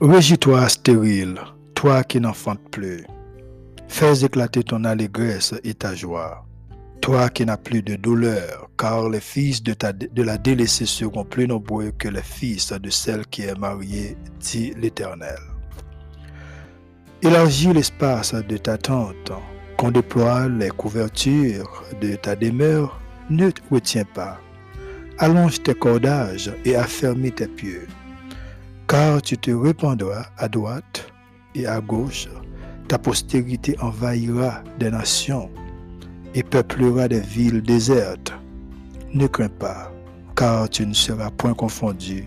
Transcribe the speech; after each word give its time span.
Régis-toi 0.00 0.68
stérile, 0.68 1.40
toi 1.74 2.04
qui 2.04 2.20
n'enfantes 2.20 2.70
plus. 2.70 3.04
Fais 3.88 4.24
éclater 4.24 4.62
ton 4.62 4.84
allégresse 4.84 5.54
et 5.64 5.74
ta 5.74 5.92
joie. 5.92 6.46
Toi 7.00 7.28
qui 7.30 7.44
n'as 7.44 7.56
plus 7.56 7.82
de 7.82 7.96
douleur, 7.96 8.70
car 8.78 9.08
les 9.08 9.20
fils 9.20 9.60
de, 9.60 9.74
ta, 9.74 9.92
de 9.92 10.22
la 10.22 10.38
délaissée 10.38 10.86
seront 10.86 11.24
plus 11.24 11.48
nombreux 11.48 11.90
que 11.98 12.06
les 12.06 12.22
fils 12.22 12.72
de 12.72 12.90
celle 12.90 13.26
qui 13.26 13.42
est 13.42 13.58
mariée, 13.58 14.16
dit 14.38 14.72
l'Éternel. 14.80 15.40
Élargis 17.20 17.72
l'espace 17.72 18.34
de 18.34 18.56
ta 18.56 18.78
tente, 18.78 19.32
qu'on 19.76 19.90
déploie 19.90 20.48
les 20.48 20.70
couvertures 20.70 21.82
de 22.00 22.14
ta 22.14 22.36
demeure, 22.36 23.00
ne 23.30 23.50
te 23.50 23.60
retiens 23.68 24.04
pas. 24.04 24.38
Allonge 25.18 25.60
tes 25.60 25.74
cordages 25.74 26.52
et 26.64 26.76
affermis 26.76 27.32
tes 27.32 27.48
pieux, 27.48 27.88
car 28.88 29.20
tu 29.20 29.36
te 29.36 29.50
répandras 29.50 30.26
à 30.38 30.48
droite 30.48 31.12
et 31.54 31.66
à 31.66 31.80
gauche. 31.80 32.26
Ta 32.88 32.98
postérité 32.98 33.76
envahira 33.80 34.64
des 34.78 34.90
nations 34.90 35.50
et 36.34 36.42
peuplera 36.42 37.06
des 37.06 37.20
villes 37.20 37.62
désertes. 37.62 38.32
Ne 39.12 39.26
crains 39.26 39.50
pas, 39.50 39.92
car 40.34 40.70
tu 40.70 40.86
ne 40.86 40.94
seras 40.94 41.30
point 41.30 41.52
confondu. 41.52 42.24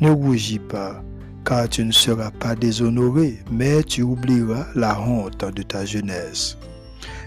Ne 0.00 0.10
rougis 0.10 0.58
pas, 0.58 1.02
car 1.46 1.66
tu 1.66 1.82
ne 1.82 1.92
seras 1.92 2.30
pas 2.30 2.54
déshonoré, 2.54 3.38
mais 3.50 3.82
tu 3.82 4.02
oublieras 4.02 4.66
la 4.74 5.00
honte 5.00 5.44
de 5.54 5.62
ta 5.62 5.86
jeunesse. 5.86 6.58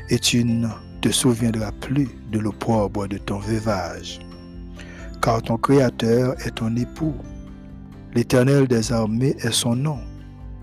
Et 0.09 0.19
tu 0.19 0.43
ne 0.43 0.67
te 1.01 1.09
souviendras 1.09 1.71
plus 1.71 2.09
de 2.31 2.37
l'opprobre 2.37 3.07
de 3.07 3.17
ton 3.17 3.39
veuvage. 3.39 4.19
Car 5.23 5.41
ton 5.41 5.57
Créateur 5.57 6.35
est 6.45 6.55
ton 6.55 6.75
époux. 6.75 7.15
L'Éternel 8.15 8.67
des 8.67 8.91
armées 8.91 9.35
est 9.39 9.51
son 9.51 9.75
nom. 9.75 9.99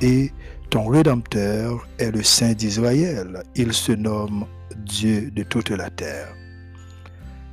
Et 0.00 0.32
ton 0.70 0.86
Rédempteur 0.86 1.86
est 1.98 2.10
le 2.10 2.22
Saint 2.22 2.52
d'Israël. 2.52 3.42
Il 3.54 3.72
se 3.72 3.92
nomme 3.92 4.46
Dieu 4.84 5.30
de 5.30 5.42
toute 5.42 5.70
la 5.70 5.90
terre. 5.90 6.34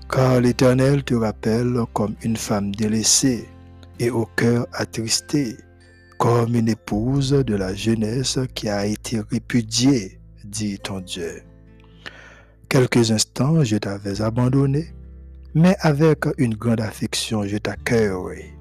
Car 0.10 0.42
l'Éternel 0.42 1.04
te 1.04 1.14
rappelle 1.14 1.80
comme 1.94 2.16
une 2.24 2.38
femme 2.38 2.74
délaissée 2.74 3.48
et 4.00 4.10
au 4.10 4.26
cœur 4.36 4.68
attristé, 4.74 5.58
comme 6.18 6.56
une 6.56 6.70
épouse 6.70 7.32
de 7.32 7.56
la 7.56 7.74
jeunesse 7.74 8.40
qui 8.56 8.70
a 8.70 8.86
été 8.86 9.22
répudiée, 9.32 10.20
dit 10.44 10.80
ton 10.80 11.00
Dieu. 11.00 11.42
Quelques 12.70 13.12
instants, 13.12 13.64
je 13.64 13.78
t'avais 13.78 14.22
abandonné, 14.22 14.94
mais 15.54 15.76
avec 15.82 16.26
une 16.38 16.56
grande 16.56 16.82
affection, 16.82 17.44
je 17.46 17.58
t'accueillerai. 17.58 18.53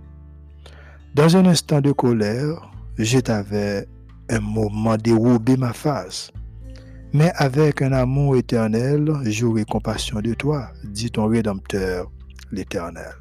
Dans 1.14 1.36
un 1.36 1.44
instant 1.44 1.82
de 1.82 1.92
colère, 1.92 2.70
je 2.96 3.18
t'avais 3.18 3.86
un 4.30 4.40
moment 4.40 4.96
dérobé 4.96 5.58
ma 5.58 5.74
face. 5.74 6.30
Mais 7.12 7.30
avec 7.34 7.82
un 7.82 7.92
amour 7.92 8.36
éternel, 8.36 9.12
j'aurai 9.26 9.66
compassion 9.66 10.22
de 10.22 10.32
toi, 10.32 10.70
dit 10.84 11.10
ton 11.10 11.26
Rédempteur, 11.26 12.10
l'Éternel. 12.50 13.12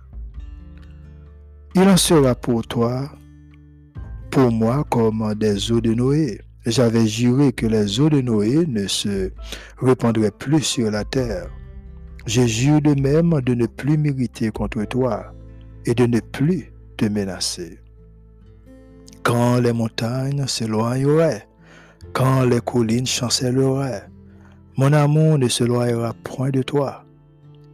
Il 1.76 1.82
en 1.82 1.98
sera 1.98 2.34
pour 2.34 2.66
toi, 2.66 3.12
pour 4.30 4.54
moi, 4.54 4.86
comme 4.90 5.34
des 5.36 5.70
eaux 5.74 5.82
de 5.82 5.94
Noé. 5.94 6.40
J'avais 6.66 7.06
juré 7.06 7.52
que 7.52 7.66
les 7.66 8.00
eaux 8.00 8.10
de 8.10 8.22
Noé 8.22 8.66
ne 8.68 8.88
se 8.88 9.32
répandraient 9.80 10.32
plus 10.32 10.62
sur 10.62 10.90
la 10.92 11.04
terre. 11.04 11.50
Je 12.26 12.44
jure 12.44 12.82
de 12.82 12.94
même 12.94 13.42
de 13.42 13.54
ne 13.54 13.66
plus 13.66 13.98
m'irriter 13.98 14.50
contre 14.50 14.86
toi 14.86 15.34
et 15.86 15.94
de 15.94 16.06
ne 16.06 16.22
plus 16.22 16.72
te 16.96 17.04
menacer. 17.04 17.81
Quand 19.24 19.60
les 19.60 19.74
montagnes 19.74 20.48
s'éloigneraient, 20.48 21.48
quand 22.14 22.44
les 22.44 22.60
collines 22.60 23.06
chancelleraient, 23.06 24.08
mon 24.78 24.94
amour 24.94 25.38
ne 25.38 25.48
s'éloignera 25.48 26.14
point 26.24 26.50
de 26.50 26.64
toi, 26.64 27.06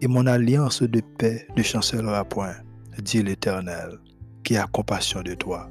et 0.02 0.08
mon 0.08 0.28
alliance 0.28 0.84
de 0.84 1.02
paix 1.18 1.48
ne 1.56 1.64
chancellera 1.64 2.26
point, 2.26 2.56
dit 3.02 3.24
l'Éternel, 3.24 3.98
qui 4.44 4.58
a 4.58 4.68
compassion 4.68 5.22
de 5.22 5.34
toi. 5.36 5.70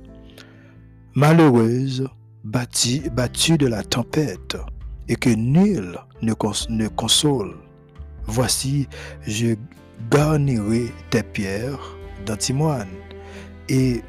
Malheureuse, 1.15 2.09
battue, 2.45 3.11
de 3.59 3.67
la 3.67 3.83
tempête, 3.83 4.57
et 5.09 5.17
que 5.17 5.31
nul 5.31 5.99
ne, 6.23 6.33
ne 6.71 6.89
console, 6.89 7.55
voici, 8.25 8.89
je 9.27 9.55
garnirai 10.11 10.87
tes 11.11 11.23
pierres 11.23 11.97
d'antimoine, 12.25 12.89
et 13.69 14.03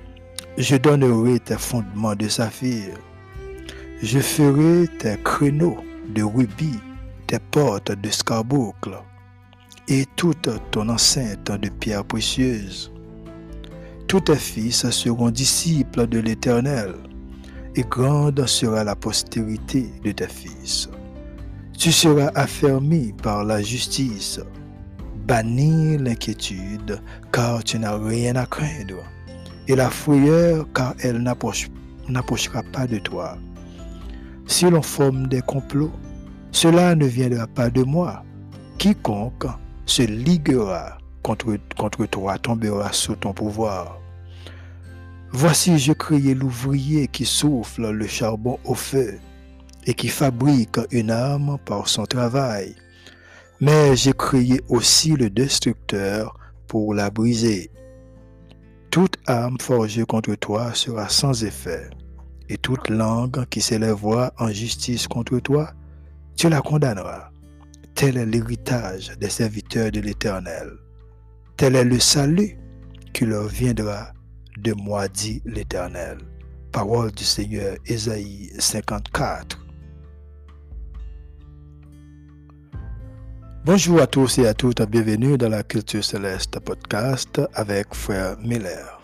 je 0.57 0.75
donnerai 0.75 1.40
tes 1.40 1.57
fondements 1.57 2.16
de 2.16 2.28
saphir. 2.28 2.97
Je 4.01 4.19
ferai 4.19 4.88
tes 4.97 5.18
créneaux 5.23 5.78
de 6.09 6.23
rubis, 6.23 6.79
tes 7.28 7.40
portes 7.40 7.91
de 7.91 8.09
scarboucle 8.09 8.97
et 9.88 10.06
toute 10.16 10.50
ton 10.72 10.90
enceinte 10.90 11.51
de 11.51 11.69
pierres 11.69 12.06
précieuses. 12.06 12.91
Tous 14.07 14.22
tes 14.22 14.35
fils 14.35 14.90
seront 14.90 15.29
disciples 15.29 16.07
de 16.07 16.19
l'Éternel, 16.19 16.95
et 17.75 17.84
grande 17.84 18.45
sera 18.47 18.84
la 18.84 18.95
postérité 18.95 19.88
de 20.03 20.12
tes 20.12 20.28
fils. 20.28 20.89
Tu 21.78 21.91
seras 21.91 22.31
affermi 22.34 23.13
par 23.22 23.44
la 23.44 23.62
justice, 23.62 24.39
banni 25.28 25.97
l'inquiétude, 25.97 27.00
car 27.31 27.63
tu 27.63 27.78
n'as 27.78 27.97
rien 27.97 28.35
à 28.35 28.47
craindre 28.47 29.03
et 29.67 29.75
la 29.75 29.89
frayeur 29.89 30.66
car 30.73 30.95
elle 31.00 31.22
n'approchera 31.22 32.63
pas 32.72 32.88
de 32.88 33.00
toi. 33.00 33.38
Si 34.47 34.69
l'on 34.69 34.81
forme 34.81 35.28
des 35.28 35.41
complots, 35.41 35.91
cela 36.51 36.95
ne 36.95 37.05
viendra 37.05 37.47
pas 37.47 37.69
de 37.69 37.83
moi. 37.83 38.23
Quiconque 38.77 39.47
se 39.85 40.03
liguera 40.03 40.97
contre, 41.22 41.57
contre 41.77 42.06
toi 42.06 42.38
tombera 42.38 42.94
sous 42.94 43.16
ton 43.16 43.33
pouvoir. 43.33 44.00
Voici, 45.31 45.77
je 45.77 45.91
criais 45.91 46.33
l'ouvrier 46.33 47.07
qui 47.07 47.25
souffle 47.25 47.89
le 47.89 48.07
charbon 48.07 48.59
au 48.63 48.75
feu 48.75 49.19
et 49.85 49.94
qui 49.94 50.07
fabrique 50.07 50.79
une 50.91 51.11
arme 51.11 51.57
par 51.66 51.89
son 51.89 52.06
travail. 52.06 52.75
Mais 53.59 53.95
j'ai 53.95 54.13
crié 54.13 54.61
aussi 54.69 55.11
le 55.11 55.29
destructeur 55.29 56.38
pour 56.67 56.94
la 56.94 57.09
briser. 57.09 57.69
Toute 58.92 59.18
arme 59.28 59.58
forgée 59.59 60.06
contre 60.06 60.36
toi 60.36 60.74
sera 60.74 61.09
sans 61.09 61.44
effet, 61.44 61.90
et 62.50 62.58
toute 62.58 62.90
langue 62.90 63.46
qui 63.50 63.62
s'élèvera 63.62 64.34
en 64.38 64.50
justice 64.50 65.08
contre 65.08 65.40
toi, 65.40 65.72
tu 66.36 66.50
la 66.50 66.62
condamneras. 66.62 67.30
Tel 67.96 68.18
est 68.18 68.25
l'héritage 68.25 69.12
des 69.20 69.30
serviteurs 69.30 69.92
de 69.92 70.00
l'Éternel. 70.00 70.72
Tel 71.58 71.75
est 71.75 71.84
le 71.84 72.00
salut 72.00 72.58
qui 73.14 73.25
leur 73.25 73.48
viendra 73.48 74.14
de 74.58 74.74
moi, 74.74 75.08
dit 75.08 75.42
l'Éternel. 75.46 76.19
Parole 76.72 77.12
du 77.12 77.24
Seigneur, 77.24 77.75
Ésaïe 77.86 78.52
54. 78.59 79.66
Bonjour 83.67 84.00
à 84.01 84.07
tous 84.07 84.38
et 84.38 84.47
à 84.47 84.53
toutes, 84.53 84.81
bienvenue 84.83 85.38
dans 85.38 85.50
la 85.50 85.61
Culture 85.61 86.01
Céleste 86.01 86.57
podcast 86.61 87.41
avec 87.53 87.94
Frère 87.94 88.38
Miller. 88.39 89.01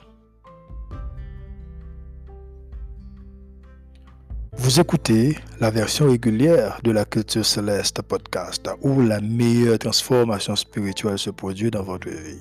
Vous 4.53 4.79
écoutez 4.79 5.38
la 5.59 5.69
version 5.69 6.05
régulière 6.05 6.79
de 6.81 6.91
la 6.91 7.03
Culture 7.03 7.45
Céleste 7.45 8.03
podcast 8.03 8.69
où 8.81 9.01
la 9.01 9.19
meilleure 9.19 9.79
transformation 9.79 10.55
spirituelle 10.55 11.19
se 11.19 11.31
produit 11.31 11.69
dans 11.69 11.83
votre 11.83 12.07
vie. 12.07 12.39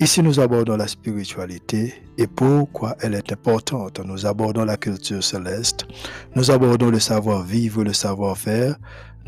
Ici, 0.00 0.24
nous 0.24 0.40
abordons 0.40 0.78
la 0.78 0.88
spiritualité 0.88 1.94
et 2.18 2.26
pourquoi 2.26 2.96
elle 3.02 3.14
est 3.14 3.30
importante. 3.30 4.00
Nous 4.00 4.26
abordons 4.26 4.64
la 4.64 4.78
culture 4.78 5.22
céleste, 5.22 5.86
nous 6.34 6.50
abordons 6.50 6.90
le 6.90 6.98
savoir-vivre, 6.98 7.84
le 7.84 7.92
savoir-faire, 7.92 8.76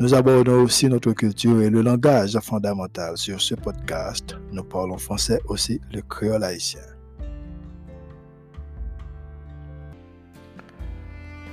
nous 0.03 0.13
abordons 0.13 0.63
aussi 0.63 0.89
notre 0.89 1.13
culture 1.13 1.61
et 1.61 1.69
le 1.69 1.81
langage 1.81 2.37
fondamental. 2.41 3.15
Sur 3.15 3.39
ce 3.39 3.55
podcast, 3.55 4.35
nous 4.51 4.65
parlons 4.65 4.97
français 4.97 5.39
aussi 5.47 5.79
le 5.93 6.01
créole 6.01 6.43
haïtien. 6.43 6.81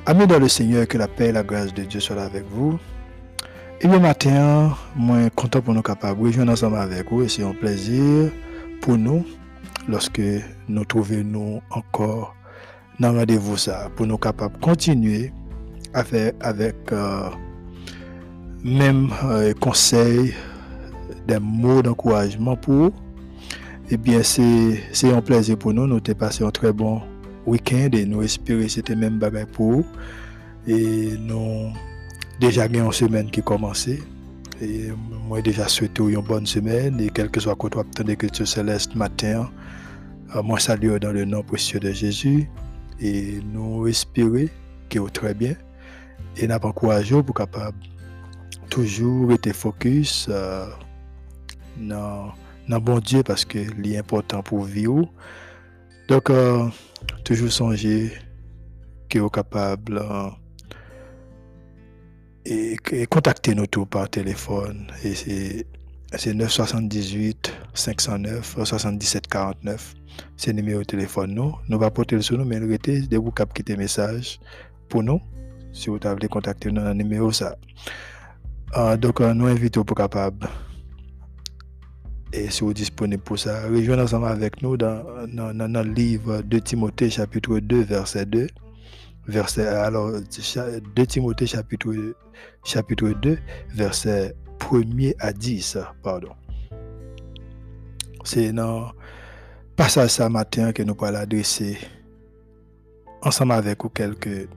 Amis 0.05 0.27
dans 0.27 0.41
le 0.41 0.49
Seigneur, 0.49 0.89
que 0.89 0.99
la 0.99 1.07
paix 1.07 1.29
et 1.29 1.33
la 1.33 1.45
grâce 1.45 1.73
de 1.73 1.85
Dieu 1.85 2.01
soient 2.01 2.21
avec 2.21 2.45
vous. 2.51 2.77
Et 3.83 3.87
le 3.87 4.01
matin, 4.01 4.77
moi, 4.97 5.31
content 5.31 5.61
pour 5.61 5.73
nous 5.73 5.83
capables 5.83 6.19
de 6.21 6.27
rejoindre 6.27 6.51
ensemble 6.51 6.79
avec 6.79 7.09
vous 7.09 7.29
c'est 7.29 7.45
un 7.45 7.55
plaisir 7.55 8.33
pour 8.83 8.99
nous 8.99 9.25
lorsque 9.89 10.21
nous 10.67 10.85
trouvons 10.85 11.23
nous 11.23 11.63
encore 11.71 12.35
dans 12.99 13.13
rendez-vous 13.13 13.57
ça, 13.57 13.91
pour 13.95 14.09
nous 14.09 14.19
capables 14.19 14.57
de 14.57 14.61
continuer 14.61 15.33
à 15.95 16.03
faire 16.03 16.33
avec 16.41 16.75
euh, 16.91 17.31
même 18.65 19.11
euh, 19.25 19.53
conseils, 19.55 20.35
des 21.27 21.39
mots 21.39 21.83
d'encouragement 21.83 22.57
pour 22.57 22.93
eh 23.93 23.97
bien, 23.97 24.23
c'est 24.23 25.13
un 25.13 25.21
plaisir 25.21 25.59
pour 25.59 25.75
nous. 25.75 25.85
Nous 25.85 25.97
avons 25.97 26.15
passé 26.15 26.45
un 26.45 26.51
très 26.53 26.73
bon 26.73 27.03
week-end 27.45 27.89
et 27.93 28.07
nous 28.07 28.23
espérer 28.23 28.69
c'était 28.69 28.95
même 28.95 29.19
bagage 29.19 29.47
pour 29.47 29.73
vous. 29.73 29.87
Et 30.69 31.17
nous 31.19 31.73
déjà 32.39 32.69
gagné 32.69 32.87
une 32.87 32.93
semaine 32.93 33.31
qui 33.31 33.43
commencé. 33.43 34.01
Et 34.63 34.91
moi 35.27 35.43
déjà 35.43 35.67
souhaité 35.67 36.05
une 36.05 36.21
bonne 36.21 36.47
semaine 36.47 37.01
et 37.01 37.11
quel 37.11 37.31
que 37.31 37.41
soit 37.41 37.57
quoi 37.57 37.71
tu 37.71 38.17
que 38.17 38.27
tu 38.27 38.47
céleste 38.47 38.95
matin, 38.95 39.51
euh, 40.37 40.43
moi 40.43 40.61
salue 40.61 40.97
dans 40.99 41.13
le 41.13 41.25
nom 41.25 41.43
précieux 41.43 41.81
de 41.81 41.91
Jésus 41.91 42.49
et 43.01 43.41
nous 43.53 43.89
espérer 43.89 44.51
que 44.89 45.01
vous 45.01 45.11
très 45.11 45.35
bien 45.35 45.55
et 46.37 46.47
n'a 46.47 46.61
pas 46.61 46.69
encouragé 46.69 47.21
pour 47.23 47.35
capable 47.35 47.79
toujours 48.71 49.33
être 49.33 49.53
focus 49.53 50.29
euh, 50.31 50.67
dans, 51.77 52.33
dans 52.69 52.81
bon 52.81 53.01
Dieu 53.01 53.23
parce 53.23 53.45
que 53.45 53.59
c'est 53.83 53.99
important 53.99 54.43
pour 54.43 54.63
vivre. 54.63 55.13
Donc, 56.09 56.31
euh, 56.31 56.67
toujours 57.25 57.53
songer 57.53 58.13
que 59.09 59.19
vous 59.19 59.29
capable 59.29 59.99
euh, 59.99 60.31
et, 62.47 63.07
contacter 63.07 63.55
nous 63.55 63.67
tout 63.67 63.87
par 63.87 64.09
téléphone. 64.09 64.87
Et 65.05 65.15
c'est 65.15 66.35
978 66.35 67.53
509 67.75 68.65
77 68.65 69.27
49. 69.27 69.95
C'est 70.37 70.51
le 70.51 70.57
numéro 70.57 70.81
de 70.81 70.85
téléphone 70.85 71.35
nous. 71.35 71.55
Nous 71.69 71.79
va 71.79 71.91
porter 71.91 72.17
le 72.17 72.23
sur 72.23 72.39
nous, 72.39 72.45
mais 72.45 72.59
le 72.59 72.67
de 72.67 73.17
vous 73.17 73.31
cap 73.31 73.53
quitter 73.53 73.77
message 73.77 74.41
pour 74.89 75.03
nous. 75.03 75.21
Si 75.73 75.89
vous 75.89 75.99
voulez 76.03 76.29
contacter 76.29 76.71
nous 76.71 76.81
dans 76.81 76.89
le 76.89 76.95
numéro 76.95 77.31
ça. 77.31 77.57
Uh, 78.77 78.97
donc, 78.97 79.21
euh, 79.21 79.35
nous 79.35 79.47
invitons 79.47 79.83
pour 79.83 79.97
capable. 79.97 80.49
Et 82.33 82.49
si 82.51 82.63
vous 82.63 82.71
êtes 82.71 82.77
disponible 82.77 83.23
pour 83.23 83.37
ça, 83.37 83.67
rejoignez 83.69 84.03
ensemble 84.03 84.27
avec 84.27 84.63
nous 84.63 84.77
dans, 84.77 85.03
le 85.27 85.83
livre 85.83 86.43
de 86.43 86.59
Timothée, 86.61 87.11
chapitre 87.11 87.59
2, 87.59 87.83
verset 87.83 88.27
2. 88.27 88.47
Verset, 89.27 89.67
alors, 89.67 90.13
2 90.13 91.07
Timothée, 91.07 91.47
chapitre, 91.47 91.93
chapitre 92.63 93.09
2, 93.09 93.39
verset 93.75 94.37
1er 94.61 95.15
à 95.19 95.33
10. 95.33 95.79
Pardon. 96.05 96.31
C'est 98.23 98.53
dans 98.53 98.93
passage 99.75 100.11
ce 100.11 100.23
matin 100.25 100.73
que 100.73 100.85
nous 100.85 100.97
allons 101.01 101.19
adresser 101.19 101.77
ensemble 103.23 103.53
avec 103.53 103.83
vous 103.83 103.89
quelques, 103.89 104.49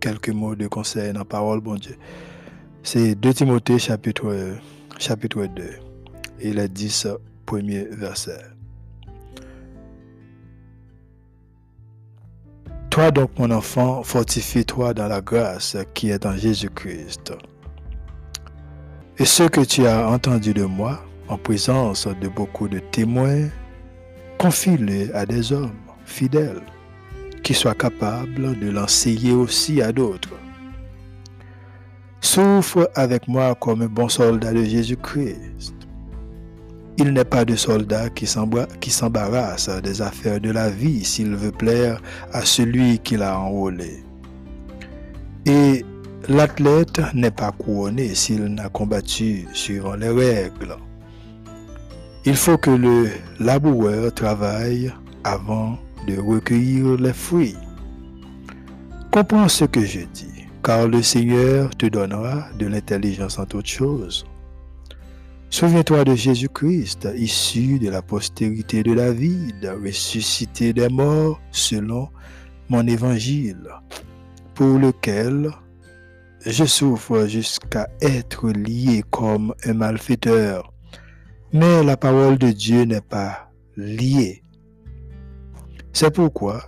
quelques 0.00 0.28
mots 0.28 0.54
de 0.54 0.66
conseil 0.66 1.14
dans 1.14 1.20
la 1.20 1.24
parole, 1.24 1.60
bon 1.60 1.76
Dieu. 1.76 1.96
C'est 2.82 3.14
2 3.14 3.34
Timothée 3.34 3.78
chapitre, 3.78 4.56
chapitre 4.98 5.46
2 5.46 5.62
et 6.40 6.52
le 6.52 6.66
10 6.66 7.08
premier 7.44 7.84
verset. 7.84 8.40
Toi 12.88 13.10
donc 13.10 13.30
mon 13.38 13.50
enfant, 13.50 14.02
fortifie-toi 14.02 14.94
dans 14.94 15.06
la 15.06 15.20
grâce 15.20 15.76
qui 15.94 16.10
est 16.10 16.24
en 16.26 16.36
Jésus-Christ. 16.36 17.32
Et 19.18 19.26
ce 19.26 19.42
que 19.44 19.60
tu 19.60 19.86
as 19.86 20.08
entendu 20.08 20.54
de 20.54 20.64
moi, 20.64 21.04
en 21.28 21.36
présence 21.36 22.08
de 22.08 22.28
beaucoup 22.28 22.66
de 22.66 22.78
témoins, 22.78 23.48
confie-le 24.38 25.14
à 25.14 25.26
des 25.26 25.52
hommes 25.52 25.76
fidèles 26.06 26.62
qui 27.42 27.54
soient 27.54 27.74
capables 27.74 28.58
de 28.58 28.70
l'enseigner 28.70 29.32
aussi 29.32 29.82
à 29.82 29.92
d'autres. 29.92 30.34
Souffre 32.22 32.90
avec 32.94 33.26
moi 33.28 33.54
comme 33.54 33.82
un 33.82 33.86
bon 33.86 34.08
soldat 34.08 34.52
de 34.52 34.62
Jésus-Christ. 34.62 35.74
Il 36.98 37.14
n'est 37.14 37.24
pas 37.24 37.46
de 37.46 37.56
soldat 37.56 38.10
qui 38.10 38.26
s'embarrasse 38.26 39.70
des 39.82 40.02
affaires 40.02 40.38
de 40.38 40.50
la 40.50 40.68
vie 40.68 41.02
s'il 41.02 41.34
veut 41.34 41.50
plaire 41.50 42.00
à 42.32 42.44
celui 42.44 42.98
qui 42.98 43.16
l'a 43.16 43.40
enrôlé. 43.40 44.04
Et 45.46 45.82
l'athlète 46.28 47.00
n'est 47.14 47.30
pas 47.30 47.52
couronné 47.52 48.14
s'il 48.14 48.44
n'a 48.44 48.68
combattu 48.68 49.46
suivant 49.54 49.94
les 49.94 50.10
règles. 50.10 50.76
Il 52.26 52.36
faut 52.36 52.58
que 52.58 52.70
le 52.70 53.08
laboureur 53.38 54.12
travaille 54.12 54.92
avant 55.24 55.78
de 56.06 56.18
recueillir 56.18 56.96
les 56.98 57.14
fruits. 57.14 57.56
Comprends 59.10 59.48
ce 59.48 59.64
que 59.64 59.80
je 59.80 60.00
dis 60.00 60.29
car 60.62 60.88
le 60.88 61.02
Seigneur 61.02 61.70
te 61.76 61.86
donnera 61.86 62.48
de 62.58 62.66
l'intelligence 62.66 63.38
en 63.38 63.46
toutes 63.46 63.66
choses. 63.66 64.26
Souviens-toi 65.48 66.04
de 66.04 66.14
Jésus-Christ, 66.14 67.08
issu 67.16 67.78
de 67.78 67.90
la 67.90 68.02
postérité 68.02 68.82
de 68.82 68.94
David, 68.94 69.72
ressuscité 69.82 70.72
des 70.72 70.88
morts 70.88 71.40
selon 71.50 72.08
mon 72.68 72.86
évangile, 72.86 73.68
pour 74.54 74.78
lequel 74.78 75.50
je 76.46 76.64
souffre 76.64 77.26
jusqu'à 77.26 77.88
être 78.00 78.48
lié 78.50 79.02
comme 79.10 79.54
un 79.64 79.74
malfaiteur. 79.74 80.72
Mais 81.52 81.82
la 81.82 81.96
parole 81.96 82.38
de 82.38 82.52
Dieu 82.52 82.84
n'est 82.84 83.00
pas 83.00 83.50
liée. 83.76 84.44
C'est 85.92 86.14
pourquoi 86.14 86.62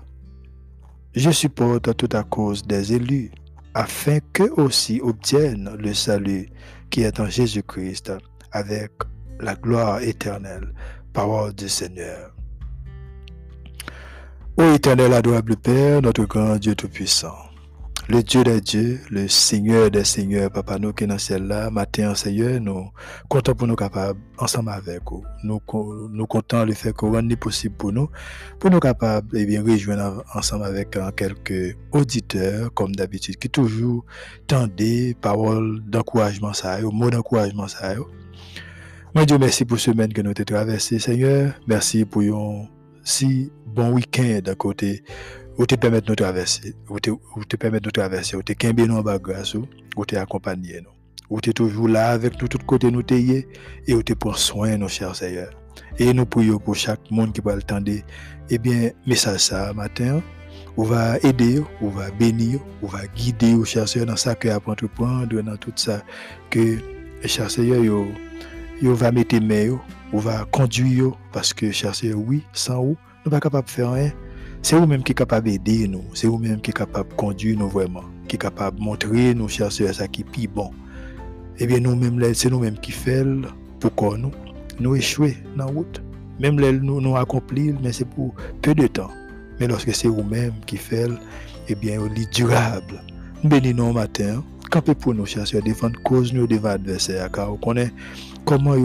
je 1.14 1.30
supporte 1.30 1.96
tout 1.96 2.08
à 2.12 2.24
cause 2.24 2.64
des 2.64 2.94
élus 2.94 3.30
afin 3.74 4.18
qu'eux 4.32 4.52
aussi 4.56 5.00
obtiennent 5.02 5.76
le 5.78 5.94
salut 5.94 6.48
qui 6.90 7.02
est 7.02 7.20
en 7.20 7.26
Jésus-Christ 7.26 8.12
avec 8.52 8.92
la 9.40 9.54
gloire 9.54 10.02
éternelle. 10.02 10.72
Parole 11.12 11.52
du 11.54 11.68
Seigneur. 11.68 12.34
Ô 14.56 14.74
éternel 14.74 15.12
adorable 15.12 15.56
Père, 15.56 16.02
notre 16.02 16.24
grand 16.24 16.56
Dieu 16.56 16.74
Tout-Puissant, 16.74 17.36
le 18.08 18.22
Dieu 18.22 18.42
des 18.42 18.60
dieux, 18.60 19.00
le 19.10 19.28
Seigneur 19.28 19.90
des 19.90 20.04
seigneurs, 20.04 20.50
Papa, 20.50 20.78
nous 20.78 20.92
qui 20.92 21.06
dans 21.06 21.18
ciel 21.18 21.46
là, 21.46 21.70
matin, 21.70 22.14
Seigneur, 22.14 22.60
nous 22.60 22.90
comptons 23.28 23.54
pour 23.54 23.68
nous 23.68 23.76
capables, 23.76 24.18
ensemble 24.38 24.70
avec 24.70 25.02
vous. 25.08 25.22
Nous, 25.44 25.60
nous 26.10 26.26
comptons 26.26 26.64
le 26.64 26.74
fait 26.74 26.92
qu'on 26.92 27.12
rende 27.12 27.34
possible 27.36 27.76
pour 27.76 27.92
nous, 27.92 28.08
pour 28.58 28.70
nous 28.70 28.80
capables, 28.80 29.36
et 29.36 29.42
eh 29.42 29.46
bien, 29.46 29.62
rejoindre 29.62 30.24
ensemble 30.34 30.64
avec 30.64 30.96
hein, 30.96 31.10
quelques 31.16 31.76
auditeurs, 31.92 32.74
comme 32.74 32.92
d'habitude, 32.94 33.36
qui 33.36 33.48
toujours 33.48 34.04
tendent 34.48 35.14
paroles 35.20 35.80
d'encouragement, 35.86 36.52
ça, 36.52 36.80
mots 36.82 37.10
d'encouragement, 37.10 37.68
ça. 37.68 37.94
Moi, 39.14 39.26
Dieu, 39.26 39.38
merci 39.38 39.64
pour 39.64 39.78
ce 39.78 39.92
semaine 39.92 40.12
que 40.12 40.22
nous 40.22 40.30
avons 40.30 40.44
traversé, 40.44 40.98
Seigneur. 40.98 41.52
Merci 41.66 42.04
pour 42.04 42.22
un 42.22 42.66
si 43.04 43.50
bon 43.66 43.92
week-end 43.92 44.40
à 44.46 44.54
côté 44.54 45.02
ou 45.58 45.66
te 45.66 45.74
permettre 45.74 46.06
de 46.06 46.14
traverser, 46.14 46.74
ou 46.88 46.98
te, 46.98 47.10
ou 47.10 47.44
te 47.46 47.56
permettre 47.56 47.84
de 47.84 47.90
traverser, 47.90 48.36
ou 48.36 48.42
te 48.42 48.52
kembe 48.52 48.80
nous 48.80 48.96
en 48.96 49.18
grâce, 49.18 49.54
ou 49.54 50.04
te 50.04 50.16
accompagner 50.16 50.80
nous. 50.80 50.90
Ou 51.30 51.40
te 51.40 51.50
toujours 51.50 51.88
là 51.88 52.10
avec 52.10 52.40
nous, 52.40 52.48
tout 52.48 52.58
côté 52.66 52.90
nous 52.90 53.02
te 53.02 53.14
et 53.14 53.94
ou 53.94 54.02
te 54.02 54.12
prend 54.12 54.34
soin, 54.34 54.76
nos 54.76 54.88
chers 54.88 55.16
Seigneur. 55.16 55.50
Et 55.98 56.12
nous 56.12 56.26
prions 56.26 56.58
pour 56.58 56.74
chaque 56.74 57.10
monde 57.10 57.32
qui 57.32 57.40
va 57.40 57.54
le 57.54 57.62
et 57.62 58.04
eh 58.50 58.58
bien, 58.58 58.90
message 59.06 59.40
ça 59.40 59.72
matin, 59.72 60.20
ou 60.76 60.84
va 60.84 61.18
aider, 61.18 61.62
ou 61.80 61.90
va 61.90 62.10
bénir, 62.10 62.60
ou 62.82 62.88
va 62.88 63.06
guider, 63.06 63.54
ou 63.54 63.64
cher 63.64 63.88
Seigneur, 63.88 64.08
dans 64.08 64.16
ça 64.16 64.34
que 64.34 64.48
à 64.48 64.58
entreprendre, 64.64 65.40
dans 65.42 65.56
tout 65.56 65.72
ça, 65.76 66.02
que, 66.50 66.78
cher 67.24 67.50
Seigneur, 67.50 67.82
yo, 67.82 68.06
yo 68.80 68.94
va 68.94 69.12
mettre 69.12 69.36
main, 69.40 69.78
ou 70.12 70.18
va 70.18 70.44
conduire, 70.50 71.12
parce 71.32 71.54
que, 71.54 71.70
cher 71.70 71.94
Seigneur, 71.94 72.18
oui, 72.18 72.42
sans 72.52 72.82
vous, 72.82 72.96
nous 73.24 73.26
ne 73.26 73.30
pas 73.30 73.40
capable 73.40 73.66
de 73.66 73.70
faire 73.70 73.92
rien. 73.92 74.12
C'est 74.64 74.76
vous-même 74.78 75.02
qui 75.02 75.10
est 75.10 75.16
capable 75.16 75.48
d'aider 75.48 75.88
nous. 75.88 76.04
C'est 76.14 76.28
vous-même 76.28 76.60
qui 76.60 76.70
est 76.70 76.74
capable 76.74 77.10
de 77.10 77.14
conduire 77.14 77.58
nous 77.58 77.68
vraiment. 77.68 78.04
Qui 78.28 78.36
est 78.36 78.38
capable 78.38 78.78
de 78.78 78.84
montrer 78.84 79.34
nos 79.34 79.46
à 79.46 79.70
ça 79.70 80.06
qui 80.06 80.20
est 80.20 80.24
plus 80.24 80.46
bon. 80.46 80.70
Eh 81.58 81.66
bien, 81.66 81.80
nous-mêmes, 81.80 82.32
c'est 82.32 82.48
nous-mêmes 82.48 82.78
qui 82.78 82.92
faisons 82.92 83.42
pour 83.80 84.16
nous, 84.16 84.30
nous 84.78 84.94
échouer 84.94 85.36
dans 85.56 85.66
la 85.66 85.72
route. 85.72 86.00
Même 86.38 86.60
les 86.60 86.72
nous, 86.72 87.00
nous 87.00 87.16
accomplir, 87.16 87.74
mais 87.82 87.92
c'est 87.92 88.04
pour 88.04 88.34
peu 88.62 88.74
de 88.74 88.86
temps. 88.86 89.10
Mais 89.58 89.66
lorsque 89.66 89.92
c'est 89.94 90.08
vous-même 90.08 90.54
qui 90.64 90.76
faites, 90.76 91.10
eh 91.68 91.74
bien, 91.74 92.00
on 92.00 92.14
est 92.14 92.32
durable. 92.32 93.02
Nous 93.42 93.50
bénissons 93.50 93.92
matin, 93.92 94.44
campez 94.70 94.94
pour 94.94 95.12
nous, 95.12 95.26
chers 95.26 95.44
défendre 95.62 96.00
cause 96.04 96.32
nous 96.32 96.46
devant 96.46 96.68
l'adversaire, 96.68 97.30
car 97.32 97.52
on 97.52 97.56
connaît 97.56 97.92
comment 98.44 98.76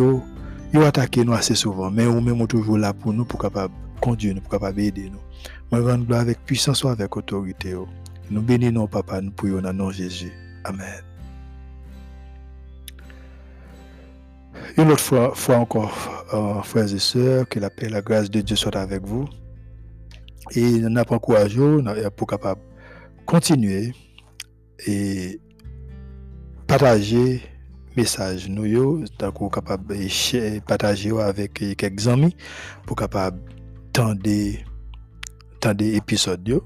ils 0.73 0.81
attaquent 0.81 1.17
nous 1.17 1.33
assez 1.33 1.55
souvent, 1.55 1.91
mais 1.91 2.05
nous-mêmes 2.05 2.47
toujours 2.47 2.79
là 2.79 2.93
pour 2.93 3.13
nous, 3.13 3.25
pour 3.25 3.39
capable 3.39 3.73
conduire 4.01 4.33
nous, 4.35 4.41
pour 4.41 4.51
capable 4.51 4.79
aider 4.79 5.11
nous. 5.11 5.26
Moi, 5.71 5.81
rends 5.81 5.97
gloire 5.97 6.21
avec 6.21 6.43
puissance 6.45 6.83
ou 6.83 6.87
avec 6.87 7.15
autorité. 7.15 7.75
Oh. 7.75 7.87
Nous 8.29 8.41
bénissons, 8.41 8.87
Papa, 8.87 9.21
nous 9.21 9.31
prions 9.31 9.61
dans 9.61 9.73
nom 9.73 9.91
Jésus. 9.91 10.31
Amen. 10.63 11.01
Une 14.77 14.91
autre 14.91 15.03
fois, 15.35 15.55
encore, 15.55 16.25
euh, 16.33 16.61
frères 16.61 16.93
et 16.93 16.99
sœurs, 16.99 17.47
que 17.47 17.59
la 17.59 17.69
paix 17.69 17.87
et 17.87 17.89
la 17.89 18.01
grâce 18.01 18.29
de 18.29 18.41
Dieu 18.41 18.55
soient 18.55 18.77
avec 18.77 19.03
vous. 19.03 19.27
Et 20.55 20.79
nous 20.79 21.03
pas 21.03 21.19
courage 21.19 21.59
pour 22.15 22.27
capable 22.27 22.61
continuer 23.25 23.93
et 24.85 25.41
partager 26.67 27.41
message 27.97 28.47
nous 28.47 29.03
donc 29.19 29.53
capable 29.53 29.95
partager 30.65 31.11
avec 31.19 31.53
quelques 31.75 32.07
amis 32.07 32.35
pour 32.85 32.95
capable 32.95 33.39
tendre 33.91 34.21
des 35.73 35.95
épisodes. 35.95 36.61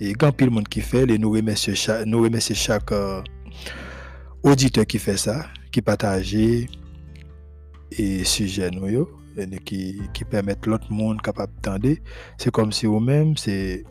Et 0.00 0.12
quand 0.14 0.32
pile 0.32 0.50
monde 0.50 0.68
qui 0.68 0.80
fait, 0.80 1.08
et 1.10 1.18
nous 1.18 1.30
remercions 1.30 1.74
chaque, 1.74 2.06
nous 2.06 2.22
remercions 2.22 2.54
chaque 2.54 2.92
auditeur 4.42 4.86
qui 4.86 4.98
fait 4.98 5.16
ça, 5.16 5.46
qui 5.72 5.82
partage 5.82 6.34
et 6.34 8.24
sujet 8.24 8.70
nous 8.70 9.08
et 9.36 9.58
qui, 9.60 10.00
qui 10.12 10.24
permettent 10.24 10.66
l'autre 10.66 10.90
monde 10.90 11.22
capable 11.22 11.52
d'entendre. 11.62 11.94
C'est 12.36 12.50
comme 12.50 12.72
si 12.72 12.86
vous-même, 12.86 13.36
c'est, 13.36 13.84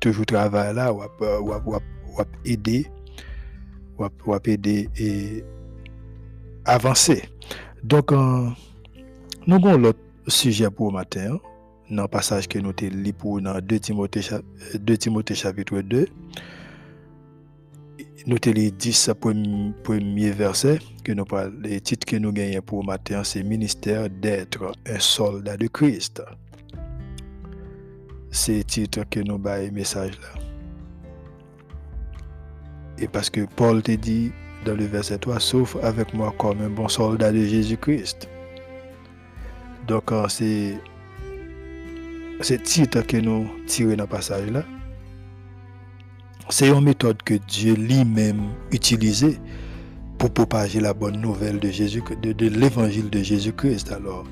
toujours 0.00 0.26
travail 0.26 0.74
là, 0.74 0.92
ou 0.92 1.02
ou 1.20 2.22
aider, 2.44 2.86
ou 3.98 4.36
aider 4.44 4.88
et 4.96 5.44
avancer. 6.64 7.22
Donc, 7.82 8.12
euh, 8.12 8.48
nous 9.46 9.56
avons 9.56 9.76
l'autre 9.76 9.98
sujet 10.26 10.70
pour 10.70 10.92
matin. 10.92 11.38
Dans 11.90 12.02
le 12.02 12.08
passage 12.08 12.48
que 12.48 12.58
nous 12.58 12.70
avons 12.70 13.12
pour 13.12 13.40
dans 13.42 13.60
2 13.60 13.78
Timothée, 13.78 14.22
2 14.74 14.96
Timothée 14.96 15.34
chapitre 15.34 15.80
2. 15.80 16.06
Nous 18.26 18.36
avons 18.42 18.52
lu 18.54 18.70
10 18.70 19.10
premiers 19.82 20.30
versets 20.30 20.78
que 21.04 21.12
nous 21.12 21.26
parlons. 21.26 21.52
Le 21.62 21.78
titre 21.80 22.06
que 22.06 22.16
nous 22.16 22.32
gagnons 22.32 22.62
pour 22.62 22.84
matin, 22.84 23.22
c'est 23.22 23.42
Ministère 23.42 24.08
d'être 24.08 24.72
un 24.86 24.98
soldat 24.98 25.58
de 25.58 25.66
Christ. 25.66 26.22
C'est 28.30 28.56
le 28.58 28.64
titre 28.64 29.04
que 29.10 29.20
nous 29.20 29.34
avons 29.34 29.72
message 29.72 30.12
là. 30.20 30.40
Et 32.98 33.08
parce 33.08 33.28
que 33.28 33.42
Paul 33.56 33.82
te 33.82 33.92
dit 33.92 34.32
dans 34.64 34.74
le 34.74 34.86
verset 34.86 35.18
3, 35.18 35.38
sauf 35.38 35.76
avec 35.82 36.14
moi 36.14 36.32
comme 36.38 36.62
un 36.62 36.70
bon 36.70 36.88
soldat 36.88 37.30
de 37.30 37.44
Jésus-Christ. 37.44 38.28
Donc, 39.86 40.10
euh, 40.12 40.26
c'est 42.40 42.58
ce 42.58 42.62
titre 42.62 43.00
que 43.02 43.16
nous 43.16 43.48
tirons 43.66 43.96
dans 43.96 44.04
le 44.04 44.08
passage 44.08 44.50
là. 44.50 44.62
C'est 46.50 46.68
une 46.68 46.84
méthode 46.84 47.22
que 47.22 47.34
Dieu 47.34 47.74
lui-même 47.74 48.50
utilisait 48.70 49.38
pour 50.18 50.30
propager 50.30 50.80
la 50.80 50.92
bonne 50.92 51.20
nouvelle 51.20 51.58
de 51.58 51.70
Jésus, 51.70 52.02
de, 52.22 52.48
l'évangile 52.48 53.08
de 53.08 53.22
Jésus-Christ. 53.22 53.92
Alors, 53.92 54.24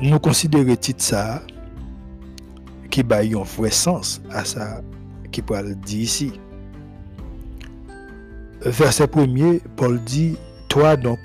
nous 0.00 0.18
considérons 0.18 0.74
titre 0.76 1.02
ça 1.02 1.42
qui 2.90 3.04
a 3.08 3.16
un 3.18 3.42
vrai 3.42 3.70
sens 3.70 4.22
à 4.30 4.44
ça 4.44 4.80
qui 5.30 5.42
peut 5.42 5.60
le 5.62 5.74
dire 5.74 6.00
ici. 6.00 6.32
Verset 8.62 9.06
premier, 9.06 9.60
Paul 9.76 10.02
dit, 10.02 10.36
Toi 10.68 10.96
donc, 10.96 11.18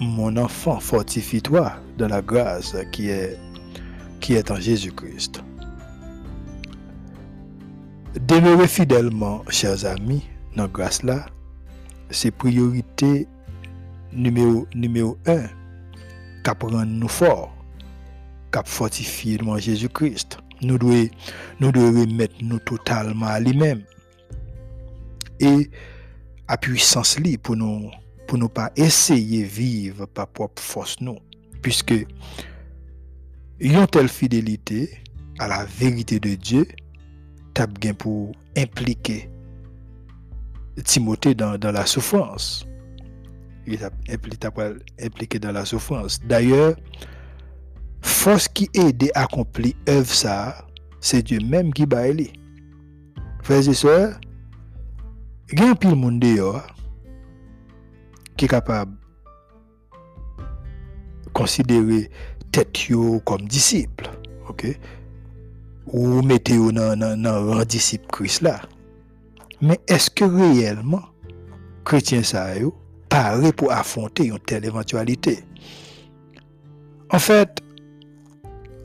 mon 0.00 0.36
enfant, 0.36 0.80
fortifie-toi 0.80 1.72
dans 1.98 2.08
la 2.08 2.20
grâce 2.20 2.76
qui 2.90 3.08
est, 3.08 3.38
qui 4.24 4.32
est 4.32 4.50
en 4.50 4.56
Jésus-Christ. 4.58 5.44
Demeurez 8.26 8.66
fidèlement, 8.66 9.44
chers 9.50 9.84
amis, 9.84 10.22
dans 10.56 10.62
la 10.62 10.68
grâce 10.70 11.02
là, 11.02 11.26
c'est 12.08 12.30
priorité 12.30 13.28
numéro, 14.14 14.66
numéro 14.74 15.18
un, 15.26 15.44
qu'à 16.42 16.54
prendre 16.54 16.82
nous 16.86 17.06
fort, 17.06 17.54
qu'à 18.50 18.62
fortifier 18.64 19.38
en 19.46 19.58
Jésus-Christ. 19.58 20.38
Nous 20.62 20.78
devons 20.78 21.06
nous 21.60 21.70
devons 21.70 22.00
remettre 22.00 22.36
nous 22.40 22.60
totalement 22.60 23.26
à 23.26 23.40
lui-même. 23.40 23.82
Et 25.38 25.70
à 26.48 26.56
puissance 26.56 27.18
pour 27.42 27.56
nous 27.56 27.90
pour 28.26 28.38
nous 28.38 28.48
pas 28.48 28.72
essayer 28.74 29.44
vivre 29.44 30.06
par 30.06 30.28
propre 30.28 30.62
force 30.62 30.98
nous 31.02 31.18
puisque 31.60 32.06
une 33.64 33.86
telle 33.86 34.08
fidélité 34.08 35.02
à 35.40 35.48
la 35.48 35.64
vérité 35.64 36.20
de 36.20 36.34
Dieu 36.34 36.66
t'a 37.54 37.66
bien 37.66 37.94
pour 37.94 38.32
impliquer 38.56 39.28
Timothée 40.84 41.34
dans, 41.34 41.58
la 41.60 41.86
souffrance. 41.86 42.66
Il 43.66 43.78
t'a 43.78 43.90
impliqué 45.00 45.38
dans 45.38 45.52
la 45.52 45.64
souffrance. 45.64 46.20
D'ailleurs, 46.24 46.76
force 48.02 48.48
qui 48.48 48.68
aide 48.74 49.10
à 49.14 49.22
accomplir 49.22 49.72
œuvre 49.88 50.12
ça, 50.12 50.66
c'est 51.00 51.22
Dieu 51.22 51.38
même 51.40 51.72
qui 51.72 51.86
va 51.86 52.00
aller. 52.00 52.32
Frères 53.42 53.68
et 53.68 53.74
sœurs, 53.74 54.18
gen 55.52 55.74
pile 55.76 55.96
moun 55.98 56.16
deyo 56.22 56.54
ki 58.40 58.48
kapab 58.48 58.94
konsidere 61.36 62.06
tet 62.08 62.33
yo 62.88 63.18
kom 63.26 63.48
disiple. 63.48 64.10
Ok? 64.48 64.68
Ou 65.92 66.22
yo 66.22 66.70
nan, 66.72 66.98
nan, 66.98 67.20
nan 67.22 67.50
ran 67.50 67.64
disiple 67.68 68.10
kris 68.12 68.40
la. 68.44 68.58
Men 69.60 69.78
eske 69.90 70.26
reyelman 70.28 71.04
kretien 71.88 72.24
sa 72.26 72.50
yo 72.58 72.72
pare 73.12 73.52
pou 73.56 73.72
afonte 73.72 74.26
yon 74.26 74.42
tel 74.46 74.66
eventualite? 74.68 75.38
En 77.14 77.22
fèt, 77.22 77.60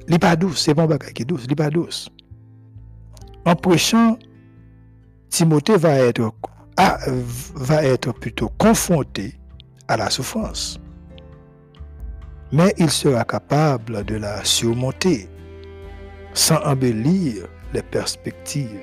li 0.09 0.19
pa 0.21 0.35
dous, 0.37 0.59
se 0.59 0.75
bon 0.77 0.89
bagay 0.89 1.13
ki 1.17 1.25
dous, 1.25 1.47
li 1.49 1.57
pa 1.57 1.69
dous. 1.73 2.07
En 3.45 3.55
prechant, 3.55 4.17
Timothée 5.29 5.77
va 5.77 5.93
être 5.99 6.33
va 7.55 7.83
être 7.83 8.13
plutôt 8.13 8.49
confronté 8.57 9.33
à 9.87 9.97
la 9.97 10.09
souffrance. 10.09 10.79
Mais 12.51 12.73
il 12.77 12.89
sera 12.89 13.23
capable 13.23 14.03
de 14.05 14.15
la 14.15 14.43
surmonter 14.43 15.29
sans 16.33 16.61
embellir 16.63 17.45
les 17.73 17.81
perspectives 17.83 18.81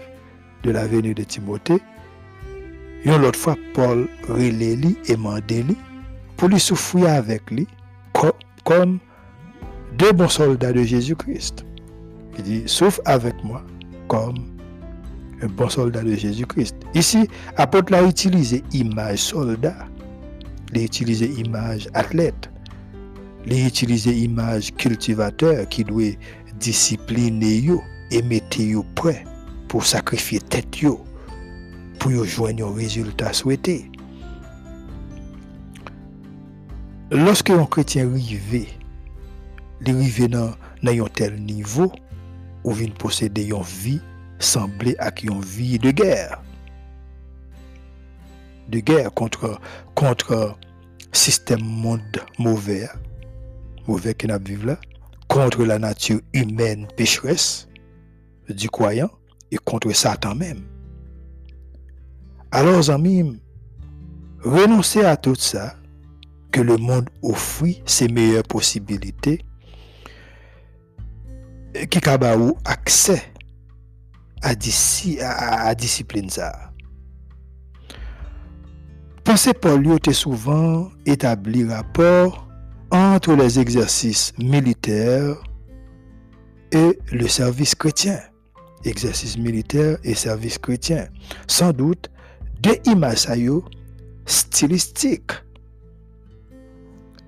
de 0.63 0.71
la 0.71 0.87
venue 0.87 1.15
de 1.15 1.25
Timothée. 1.25 1.81
Une 3.05 3.25
autre 3.25 3.39
fois, 3.39 3.57
Paul 3.75 4.09
relélit 4.29 4.97
et 5.07 5.17
mandélit 5.17 5.77
pour 6.37 6.49
lui 6.49 6.61
souffrir 6.61 7.09
avec 7.11 7.51
lui 7.51 7.67
comme 8.65 8.99
deux 9.99 10.13
bons 10.13 10.29
soldats 10.29 10.73
de 10.73 10.83
Jésus-Christ. 10.83 11.65
Il 12.39 12.45
dit, 12.45 12.63
souffre 12.67 13.01
avec 13.05 13.35
moi 13.45 13.63
comme 14.09 14.57
un 15.43 15.47
bon 15.47 15.69
soldat 15.69 16.03
de 16.03 16.15
Jésus-Christ. 16.15 16.77
Ici, 16.95 17.29
apôtre 17.57 17.95
a 17.95 18.03
utilisé 18.03 18.63
image 18.73 19.19
soldat, 19.19 19.87
il 20.73 20.81
a 20.81 20.83
utilisé 20.83 21.27
image 21.27 21.89
athlète, 21.95 22.51
il 23.47 23.53
a 23.53 23.67
utilisé 23.67 24.13
image 24.13 24.75
cultivateur 24.75 25.69
qui 25.69 25.85
doit 25.85 26.17
discipliner 26.59 27.65
et 28.11 28.23
mettre 28.23 28.59
prêt 28.95 29.25
pour 29.69 29.85
sacrifier 29.85 30.41
tête 30.41 30.81
yo, 30.81 31.05
pour 31.99 32.25
joindre 32.25 32.69
un 32.69 32.75
résultat 32.75 33.33
souhaité. 33.33 33.91
Lorsque 37.11 37.51
un 37.51 37.65
chrétien 37.67 38.11
arrive, 38.11 38.67
il 39.81 39.95
arrive 39.95 40.29
dans 40.29 40.55
un 40.85 41.09
tel 41.15 41.41
niveau, 41.41 41.93
où 42.65 42.73
vient 42.73 42.91
posséder 42.91 43.45
une 43.45 43.63
vie 43.63 44.01
semblait 44.41 44.99
à 44.99 45.13
une 45.23 45.41
vie 45.41 45.79
de 45.79 45.93
guerre. 45.93 46.43
De 48.69 48.81
guerre 48.81 49.13
contre, 49.15 49.61
contre 49.95 50.59
système 51.13 51.63
monde 51.63 52.01
mauvais, 52.39 52.89
mauvais 53.89 54.15
qui 54.15 54.27
n'a 54.27 54.39
vivre 54.39 54.67
là, 54.67 54.79
contre 55.29 55.65
la 55.65 55.79
nature 55.79 56.21
humaine 56.33 56.87
pécheresse 56.97 57.69
du 58.49 58.69
croyant 58.69 59.11
et 59.51 59.57
contre 59.57 59.93
Satan 59.93 60.35
même. 60.35 60.63
Alors, 62.51 62.91
amis, 62.91 63.41
renoncez 64.43 65.05
à 65.05 65.17
tout 65.17 65.35
ça, 65.35 65.75
que 66.53 66.61
le 66.61 66.77
monde 66.77 67.11
offre 67.23 67.67
ses 67.85 68.09
meilleures 68.09 68.45
possibilités, 68.45 69.45
qui 71.91 71.99
a 72.09 72.19
accès 72.65 73.23
à, 74.43 75.67
à 75.67 75.75
discipline 75.75 76.31
ça. 76.31 76.71
Pensez 79.25 79.53
Paul 79.53 79.87
était 79.93 80.13
souvent 80.13 80.89
établi 81.05 81.65
rapport 81.65 82.46
entre 82.91 83.35
les 83.35 83.59
exercices 83.59 84.33
militaires 84.39 85.37
et 86.73 86.99
le 87.13 87.29
service 87.29 87.75
chrétien. 87.75 88.19
Exercice 88.85 89.37
militaire 89.39 89.99
et 90.05 90.15
service 90.15 90.59
chrétien. 90.59 91.09
Sans 91.47 91.73
doute, 91.73 92.11
deux 92.63 92.77
images 92.85 93.27
stylistiques. 94.27 95.33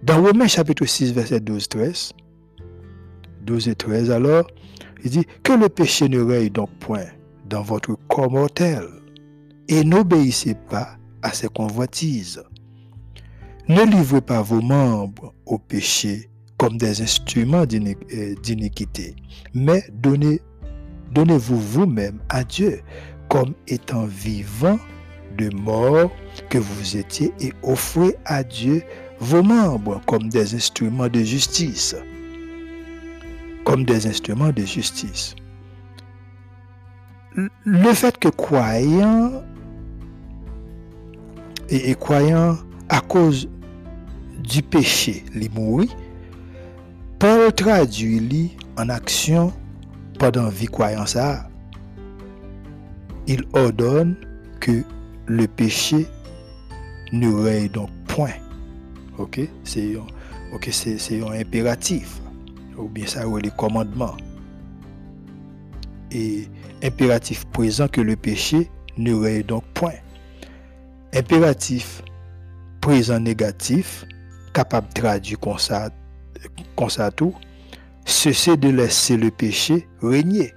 Dans 0.03 0.23
Romains 0.23 0.47
chapitre 0.47 0.85
6, 0.85 1.13
verset 1.13 1.41
12-13, 1.41 2.13
12 3.43 3.69
et 3.69 3.75
13, 3.75 4.11
alors, 4.11 4.47
il 5.05 5.11
dit 5.11 5.27
que 5.43 5.53
le 5.53 5.69
péché 5.69 6.09
ne 6.09 6.21
règne 6.21 6.51
donc 6.51 6.71
point 6.79 7.07
dans 7.49 7.63
votre 7.63 7.97
corps 8.09 8.31
mortel 8.31 8.85
et 9.69 9.85
n'obéissez 9.85 10.55
pas 10.55 10.97
à 11.23 11.33
ses 11.33 11.49
convoitises. 11.49 12.43
Ne 13.69 13.85
livrez 13.85 14.23
pas 14.23 14.41
vos 14.41 14.63
membres 14.63 15.35
au 15.45 15.59
péché 15.59 16.31
comme 16.57 16.79
des 16.79 17.03
instruments 17.03 17.65
euh, 17.65 18.35
d'iniquité, 18.43 19.15
mais 19.55 19.85
donnez, 19.93 20.41
donnez-vous 21.13 21.61
vous-même 21.61 22.19
à 22.31 22.45
Dieu 22.45 22.81
comme 23.29 23.55
étant 23.67 24.07
vivant 24.07 24.79
de 25.37 25.55
mort 25.55 26.11
que 26.49 26.59
vous 26.59 26.97
étiez 26.97 27.33
et 27.41 27.53
offrez 27.63 28.17
à 28.25 28.43
Dieu 28.43 28.83
vos 29.21 29.43
membres 29.43 30.01
comme 30.07 30.29
des 30.31 30.55
instruments 30.55 31.09
de 31.09 31.21
justice. 31.21 31.95
Comme 33.65 33.85
des 33.85 34.07
instruments 34.07 34.51
de 34.51 34.63
justice. 34.63 35.35
Le 37.65 37.93
fait 37.93 38.19
que 38.19 38.29
croyants 38.29 39.43
et, 41.69 41.95
croyants 41.95 42.57
à 42.89 43.01
cause 43.01 43.49
du 44.49 44.63
péché, 44.63 45.25
les 45.35 45.49
mourir, 45.51 45.95
Paul 47.19 47.53
traduit 47.53 48.57
en 48.77 48.89
action 48.89 49.53
pendant 50.19 50.49
vie 50.49 50.67
croyant 50.67 51.07
ça. 51.07 51.49
Il 53.27 53.45
ordonne 53.53 54.17
que 54.61 54.83
le 55.27 55.47
péché 55.47 56.07
ne 57.13 57.33
règne 57.33 57.69
donc 57.69 57.91
point. 58.07 58.33
Ok, 59.19 59.41
c'est 59.65 59.97
ok, 60.55 60.69
c'est 60.71 61.23
un 61.23 61.33
impératif 61.33 62.21
ou 62.79 62.89
bien 62.89 63.07
ça 63.07 63.29
ou 63.29 63.37
les 63.37 63.51
commandements. 63.51 64.17
Et 66.11 66.49
impératif 66.83 67.45
présent 67.47 67.89
que 67.89 68.01
le 68.01 68.17
péché 68.17 68.71
ne 68.97 69.13
règne 69.13 69.43
donc 69.43 69.65
point. 69.75 69.99
Impératif 71.13 72.03
présent 72.81 73.21
négatif 73.21 74.07
capable 74.59 74.89
de 74.89 74.95
traduire 74.95 75.39
comme 75.39 76.91
ça, 76.91 77.11
tout, 77.13 77.35
cesser 78.05 78.57
de 78.57 78.69
laisser 78.71 79.17
le 79.17 79.31
péché 79.31 79.87
régner. 80.03 80.53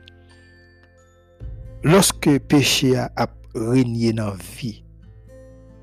Lorsque 1.84 2.40
péché 2.40 2.98
a, 2.98 3.12
régné 3.54 4.12
dans 4.12 4.32
la 4.32 4.38
vie, 4.58 4.84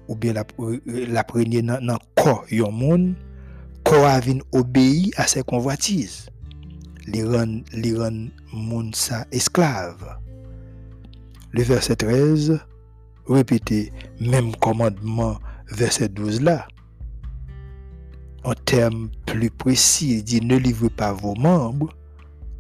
ou 0.09 0.17
bien 0.17 0.33
la, 0.33 0.45
la 0.87 1.25
régné 1.33 1.63
dans 1.63 1.79
le 1.81 1.95
corps 2.21 2.45
de 2.51 2.63
monde, 2.63 3.15
corps 3.85 4.07
a 4.07 4.21
obéi 4.51 5.13
à 5.17 5.29
ses 5.29 5.45
convoitises. 5.45 6.29
Les 7.07 7.23
rend, 7.23 7.61
les 7.73 7.97
rend 7.97 8.27
monde 8.53 8.97
ça 8.97 9.27
esclave. 9.31 10.19
Le 11.53 11.63
verset 11.63 11.95
13, 11.95 12.59
répétez 13.29 13.93
même 14.21 14.57
commandement, 14.57 15.39
verset 15.71 16.09
12 16.09 16.43
là. 16.43 16.67
En 18.49 18.55
termes 18.55 19.11
plus 19.27 19.51
précis, 19.51 20.17
il 20.17 20.25
dit 20.25 20.41
ne 20.41 20.57
livrez 20.57 20.89
pas 20.89 21.13
vos 21.13 21.35
membres 21.35 21.91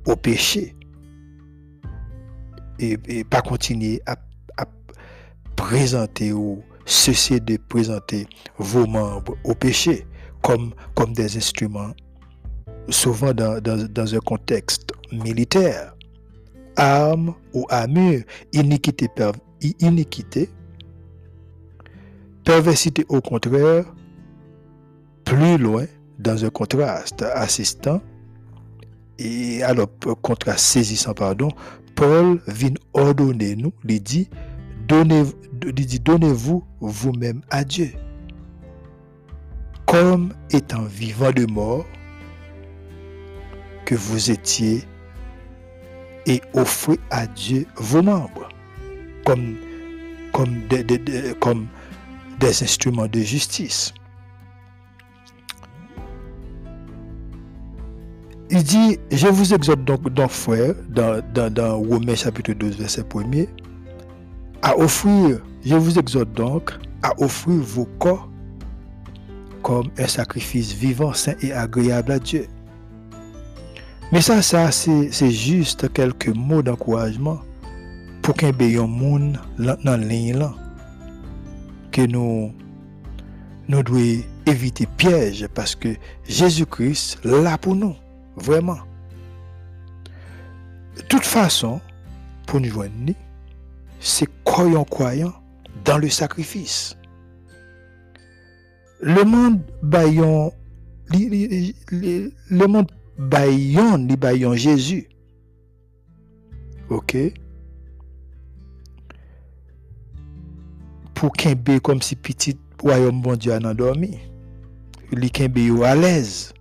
au 0.04 0.16
péché. 0.16 0.76
Et, 2.78 3.24
pas 3.24 3.40
continuer 3.40 4.02
à, 4.04 4.16
présenter 5.56 6.34
ou 6.34 6.62
cesser 6.84 7.40
de 7.40 7.56
présenter 7.56 8.26
vos 8.58 8.86
membres 8.86 9.34
au 9.44 9.54
péché 9.54 10.06
comme, 10.42 10.74
comme 10.94 11.14
des 11.14 11.38
instruments, 11.38 11.94
souvent 12.90 13.32
dans, 13.32 13.58
dans 13.62 14.14
un 14.14 14.20
contexte 14.20 14.92
militaire 15.10 15.94
arme 16.76 17.34
ou 17.54 17.64
armure, 17.70 18.24
iniquité, 18.52 19.08
iniquité, 19.80 20.50
perversité 22.44 23.06
au 23.08 23.22
contraire, 23.22 23.86
plus 25.28 25.58
loin 25.58 25.84
dans 26.18 26.46
un 26.46 26.48
contraste 26.48 27.20
assistant, 27.20 28.00
et 29.18 29.62
alors 29.62 29.88
contraste 30.22 30.60
saisissant, 30.60 31.12
pardon, 31.12 31.48
Paul 31.94 32.40
vient 32.46 32.72
ordonner 32.94 33.54
nous, 33.54 33.72
il 33.86 34.02
dit, 34.02 34.30
donnez, 34.86 35.24
dit, 35.52 36.00
donnez-vous 36.00 36.64
vous-même 36.80 37.42
à 37.50 37.62
Dieu, 37.62 37.90
comme 39.84 40.32
étant 40.50 40.84
vivant 40.84 41.32
de 41.32 41.44
mort 41.44 41.84
que 43.84 43.96
vous 43.96 44.30
étiez 44.30 44.82
et 46.24 46.40
offrez 46.54 46.98
à 47.10 47.26
Dieu 47.26 47.66
vos 47.76 48.02
membres 48.02 48.48
comme, 49.26 49.56
comme 50.32 51.66
des 52.40 52.62
instruments 52.62 53.08
de 53.08 53.20
justice. 53.20 53.92
Il 58.58 58.64
dit, 58.64 58.98
je 59.12 59.28
vous 59.28 59.54
exhorte 59.54 59.84
donc, 59.84 60.12
donc 60.12 60.30
frère, 60.32 60.74
dans, 60.88 61.78
Romains 61.78 62.16
chapitre 62.16 62.54
12, 62.54 62.76
verset 62.76 63.04
1 63.14 63.44
à 64.62 64.76
offrir, 64.76 65.38
je 65.64 65.76
vous 65.76 65.96
exhorte 65.96 66.32
donc 66.32 66.72
à 67.04 67.12
offrir 67.22 67.54
vos 67.54 67.84
corps 68.00 68.28
comme 69.62 69.86
un 69.96 70.08
sacrifice 70.08 70.72
vivant, 70.72 71.12
saint 71.12 71.36
et 71.40 71.52
agréable 71.52 72.10
à 72.10 72.18
Dieu. 72.18 72.48
Mais 74.10 74.20
ça, 74.20 74.42
ça 74.42 74.72
c'est 74.72 75.30
juste 75.30 75.92
quelques 75.92 76.34
mots 76.34 76.62
d'encouragement 76.62 77.38
pour 78.22 78.34
qu'un 78.34 78.50
un 78.50 78.86
monde 78.88 79.38
dans 79.56 80.00
ligne. 80.00 80.48
Que 81.92 82.02
nous, 82.02 82.52
nous 83.68 83.82
devons 83.84 84.20
éviter 84.46 84.88
piège 84.96 85.46
parce 85.54 85.76
que 85.76 85.90
Jésus-Christ 86.26 87.20
là 87.22 87.56
pour 87.56 87.76
nous. 87.76 87.94
Vraiment. 88.40 88.78
De 90.96 91.02
toute 91.02 91.24
façon, 91.24 91.80
pour 92.46 92.60
nous 92.60 92.70
joindre, 92.70 93.12
c'est 94.00 94.28
croyant 94.44 94.84
croyant 94.84 95.32
dans 95.84 95.98
le 95.98 96.08
sacrifice. 96.08 96.96
Le 99.00 99.22
monde 99.24 99.60
baillon, 99.82 100.52
le 101.10 102.66
monde 102.66 102.90
bayon 103.18 104.06
li 104.06 104.16
bayon 104.16 104.54
Jésus. 104.54 105.08
Ok? 106.88 107.16
Pour 111.14 111.32
kembe 111.32 111.80
comme 111.80 112.00
si 112.00 112.16
petit 112.16 112.56
royaume 112.80 113.20
bon 113.20 113.36
Dieu 113.36 113.52
a 113.52 113.56
endormi. 113.58 114.18
Li 115.12 115.30
yo 115.56 115.82
à 115.84 115.94
l'aise. 115.94 116.52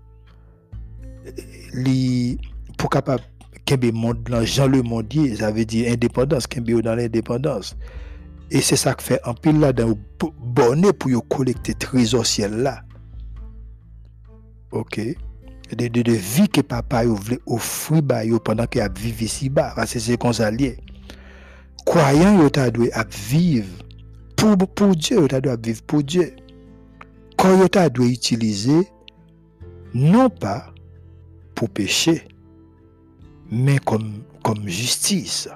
Li 1.77 2.37
pour 2.77 2.89
capable 2.89 3.23
kembe 3.65 3.91
monde 3.93 4.23
dans 4.23 4.43
Jean 4.43 4.67
le 4.67 4.81
mondier, 4.81 5.35
ça 5.35 5.51
veut 5.51 5.65
dire 5.65 5.91
indépendance, 5.91 6.47
kembe 6.47 6.69
yo 6.69 6.81
dans 6.81 6.95
l'indépendance. 6.95 7.77
Et 8.49 8.61
c'est 8.61 8.77
ça 8.77 8.93
que 8.93 9.03
fait 9.03 9.19
un 9.25 9.33
pile 9.33 9.59
là 9.59 9.73
dans 9.73 9.93
bonnet 10.41 10.93
pour 10.93 11.11
yo 11.11 11.21
collecter 11.21 11.73
trésor 11.73 12.25
ciel 12.25 12.57
là. 12.63 12.83
OK? 14.71 14.99
de, 15.75 15.87
de, 15.87 16.01
de 16.01 16.11
vie 16.11 16.47
que 16.47 16.61
papa 16.61 17.03
voulait 17.03 17.39
offrir 17.45 18.01
ba 18.01 18.23
yo 18.23 18.39
pendant 18.39 18.65
qu'il 18.67 18.81
a 18.81 18.87
vécu 18.87 19.25
ici 19.25 19.49
bas 19.49 19.73
parce 19.75 19.93
que 19.93 19.99
c'est 19.99 20.17
comme 20.17 20.33
ça 20.33 20.49
lié 20.49 20.77
croyant 21.85 22.41
yo 22.41 22.49
ta 22.49 22.71
dû 22.71 22.89
vivre 23.29 23.67
pour 24.35 24.57
pour 24.57 24.95
Dieu 24.95 25.17
yo 25.17 25.27
ta 25.27 25.41
dû 25.41 25.49
vivre 25.61 25.81
pour 25.83 26.03
Dieu 26.03 26.35
quand 27.37 27.59
yo 27.59 27.67
ta 27.67 27.89
dû 27.89 28.03
utiliser 28.03 28.87
non 29.93 30.29
pas 30.29 30.73
pour 31.57 31.69
pécher 31.71 32.21
mais 33.49 33.79
comme 33.79 34.21
comme 34.43 34.67
justice. 34.67 35.49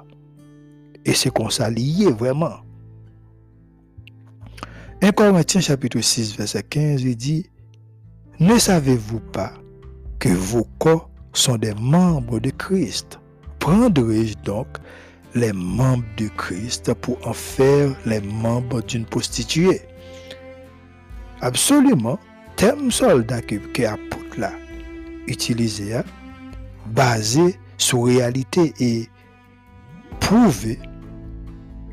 Et 1.05 1.13
c'est 1.13 1.31
ça 1.49 1.69
lié 1.69 2.11
vraiment. 2.11 2.57
1 5.01 5.11
Corinthiens 5.11 5.61
chapitre 5.61 6.01
6 6.01 6.37
verset 6.37 6.63
15 6.63 7.03
il 7.03 7.15
dit 7.15 7.45
ne 8.39 8.57
savez-vous 8.57 9.19
pas 9.19 9.53
que 10.19 10.29
vos 10.29 10.67
corps 10.79 11.09
sont 11.33 11.57
des 11.57 11.75
membres 11.75 12.39
de 12.39 12.49
Christ? 12.49 13.19
Prendrai-je 13.59 14.35
donc 14.43 14.67
les 15.35 15.53
membres 15.53 16.03
de 16.17 16.27
Christ 16.29 16.93
pour 16.95 17.19
en 17.27 17.33
faire 17.33 17.95
les 18.07 18.21
membres 18.21 18.81
d'une 18.81 19.05
prostituée 19.05 19.81
Absolument, 21.41 22.19
terme 22.55 22.91
soldat 22.91 23.41
que, 23.41 23.55
que 23.55 23.83
apôtre 23.83 24.39
là 24.39 24.51
utilisé, 25.27 25.95
hein, 25.95 26.03
basé 26.87 27.57
sur 27.77 28.05
réalité 28.05 28.73
et 28.79 29.07
prouvé 30.19 30.79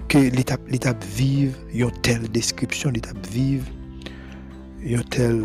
que 0.09 0.19
l'étape 0.19 1.05
vive, 1.05 1.57
une 1.73 1.91
telle 2.03 2.29
description, 2.29 2.91
l'étape 2.91 3.27
vive, 3.27 3.65
une 4.83 5.05
telle 5.05 5.45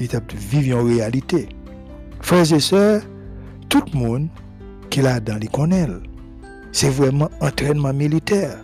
l'étape 0.00 0.32
de 0.32 0.36
vivre 0.36 0.78
en 0.78 0.84
réalité. 0.84 1.48
Frères 2.20 2.52
et 2.52 2.60
sœurs, 2.60 3.02
tout 3.68 3.82
le 3.92 3.98
monde 3.98 4.28
qui 4.90 5.02
l'a 5.02 5.20
dans 5.20 5.36
les. 5.36 6.02
C'est 6.72 6.90
vraiment 6.90 7.30
entraînement 7.40 7.92
militaire. 7.92 8.58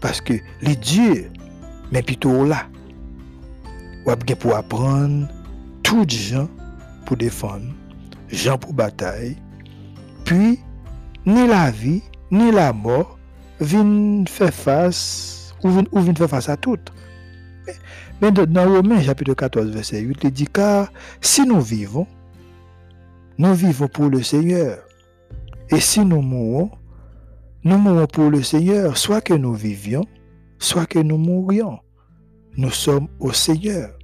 Parce 0.00 0.20
que 0.20 0.34
les 0.62 0.76
dieux, 0.76 1.30
mais 1.90 2.02
plutôt 2.02 2.44
là, 2.44 2.66
ou 4.06 4.10
pour 4.36 4.54
apprendre, 4.54 5.28
tout 5.82 6.04
gens 6.08 6.48
pour 7.08 7.16
défendre, 7.16 7.64
Jean 8.28 8.58
pour 8.58 8.74
bataille, 8.74 9.34
puis 10.26 10.60
ni 11.24 11.46
la 11.46 11.70
vie, 11.70 12.02
ni 12.30 12.52
la 12.52 12.74
mort 12.74 13.18
viennent 13.60 14.28
faire 14.28 14.52
face, 14.52 15.54
ou 15.64 15.70
viennent, 15.70 16.16
faire 16.16 16.28
face 16.28 16.50
à 16.50 16.58
tout. 16.58 16.76
Mais 18.20 18.30
dans 18.30 18.68
Romains 18.68 19.00
chapitre 19.00 19.32
14, 19.32 19.70
verset 19.70 20.00
8, 20.00 20.18
il 20.24 20.30
dit, 20.32 20.46
car 20.46 20.92
si 21.22 21.46
nous 21.46 21.62
vivons, 21.62 22.06
nous 23.38 23.54
vivons 23.54 23.88
pour 23.88 24.10
le 24.10 24.22
Seigneur. 24.22 24.76
Et 25.70 25.80
si 25.80 26.04
nous 26.04 26.20
mourons, 26.20 26.70
nous 27.64 27.78
mourons 27.78 28.06
pour 28.06 28.28
le 28.28 28.42
Seigneur, 28.42 28.98
soit 28.98 29.22
que 29.22 29.32
nous 29.32 29.54
vivions, 29.54 30.04
soit 30.58 30.84
que 30.84 30.98
nous 30.98 31.16
mourions. 31.16 31.78
Nous 32.58 32.70
sommes 32.70 33.08
au 33.18 33.32
Seigneur. 33.32 33.96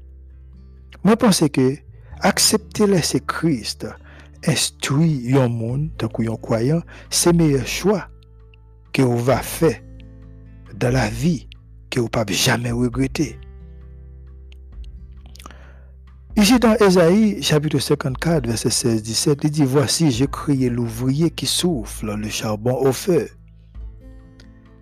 Moi, 1.03 1.13
je 1.13 1.27
pense 1.27 1.45
que 1.53 1.84
accepter 2.25 2.87
laisser 2.87 3.21
Christ 3.21 3.87
instruire 4.47 5.43
un 5.43 5.49
monde, 5.49 5.91
tant 5.97 6.09
que 6.09 6.23
croyant, 6.37 6.83
c'est 7.11 7.33
le 7.33 7.39
meilleur 7.39 7.67
choix 7.67 8.09
que 8.93 9.03
vous 9.03 9.19
va 9.19 9.39
faire 9.39 9.81
dans 10.75 10.93
la 10.93 11.09
vie 11.09 11.49
que 11.91 12.01
vous 12.01 12.07
ne 12.07 12.11
pouvez 12.11 12.35
jamais 12.35 12.73
regretter. 12.73 13.39
Ici 16.37 16.59
dans 16.59 16.75
Esaïe, 16.75 17.43
chapitre 17.43 17.79
54, 17.79 18.47
verset 18.47 18.71
16-17, 18.71 19.39
il 19.45 19.51
dit, 19.51 19.65
Voici, 19.65 20.11
j'ai 20.11 20.27
créé 20.27 20.69
l'ouvrier 20.69 21.31
qui 21.31 21.47
souffle 21.47 22.17
le 22.17 22.29
charbon 22.29 22.77
au 22.77 22.93
feu 22.93 23.29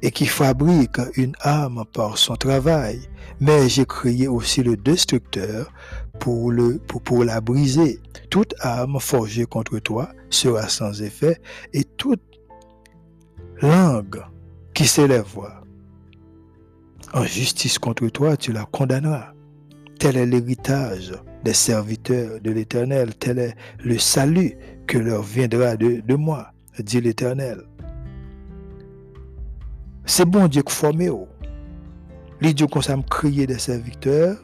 et 0.02 0.10
qui 0.10 0.26
fabrique 0.26 0.98
une 1.16 1.34
âme 1.40 1.84
par 1.92 2.18
son 2.18 2.36
travail. 2.36 3.00
Mais 3.40 3.68
j'ai 3.68 3.86
créé 3.86 4.28
aussi 4.28 4.62
le 4.62 4.76
destructeur 4.76 5.72
pour, 6.18 6.52
la 7.24 7.40
briser. 7.40 8.00
Toute 8.30 8.54
âme 8.60 8.98
forgée 9.00 9.46
contre 9.46 9.78
toi 9.78 10.10
sera 10.30 10.68
sans 10.68 11.02
effet 11.02 11.40
et 11.72 11.84
toute 11.84 12.22
langue 13.60 14.22
qui 14.74 14.86
s'élèvera 14.86 15.62
en 17.14 17.24
justice 17.24 17.78
contre 17.78 18.08
toi, 18.08 18.36
tu 18.36 18.52
la 18.52 18.64
condamneras. 18.64 19.32
Tel 19.98 20.16
est 20.16 20.26
l'héritage 20.26 21.12
des 21.44 21.52
serviteurs 21.52 22.40
de 22.40 22.50
l'Éternel, 22.50 23.14
tel 23.16 23.38
est 23.38 23.54
le 23.84 23.98
salut 23.98 24.56
que 24.86 24.96
leur 24.96 25.22
viendra 25.22 25.76
de 25.76 26.14
moi, 26.14 26.52
dit 26.78 27.00
l'Éternel. 27.00 27.64
C'est 30.04 30.24
bon 30.24 30.48
Dieu 30.48 30.62
qui 30.62 30.74
forme. 30.74 31.26
Les 32.40 32.52
dieux 32.52 32.66
comme 32.66 32.82
ça 32.82 32.96
me 32.96 33.02
crier 33.02 33.46
des 33.46 33.58
serviteurs, 33.58 34.36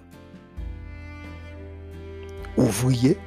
ouvriers, 2.57 3.19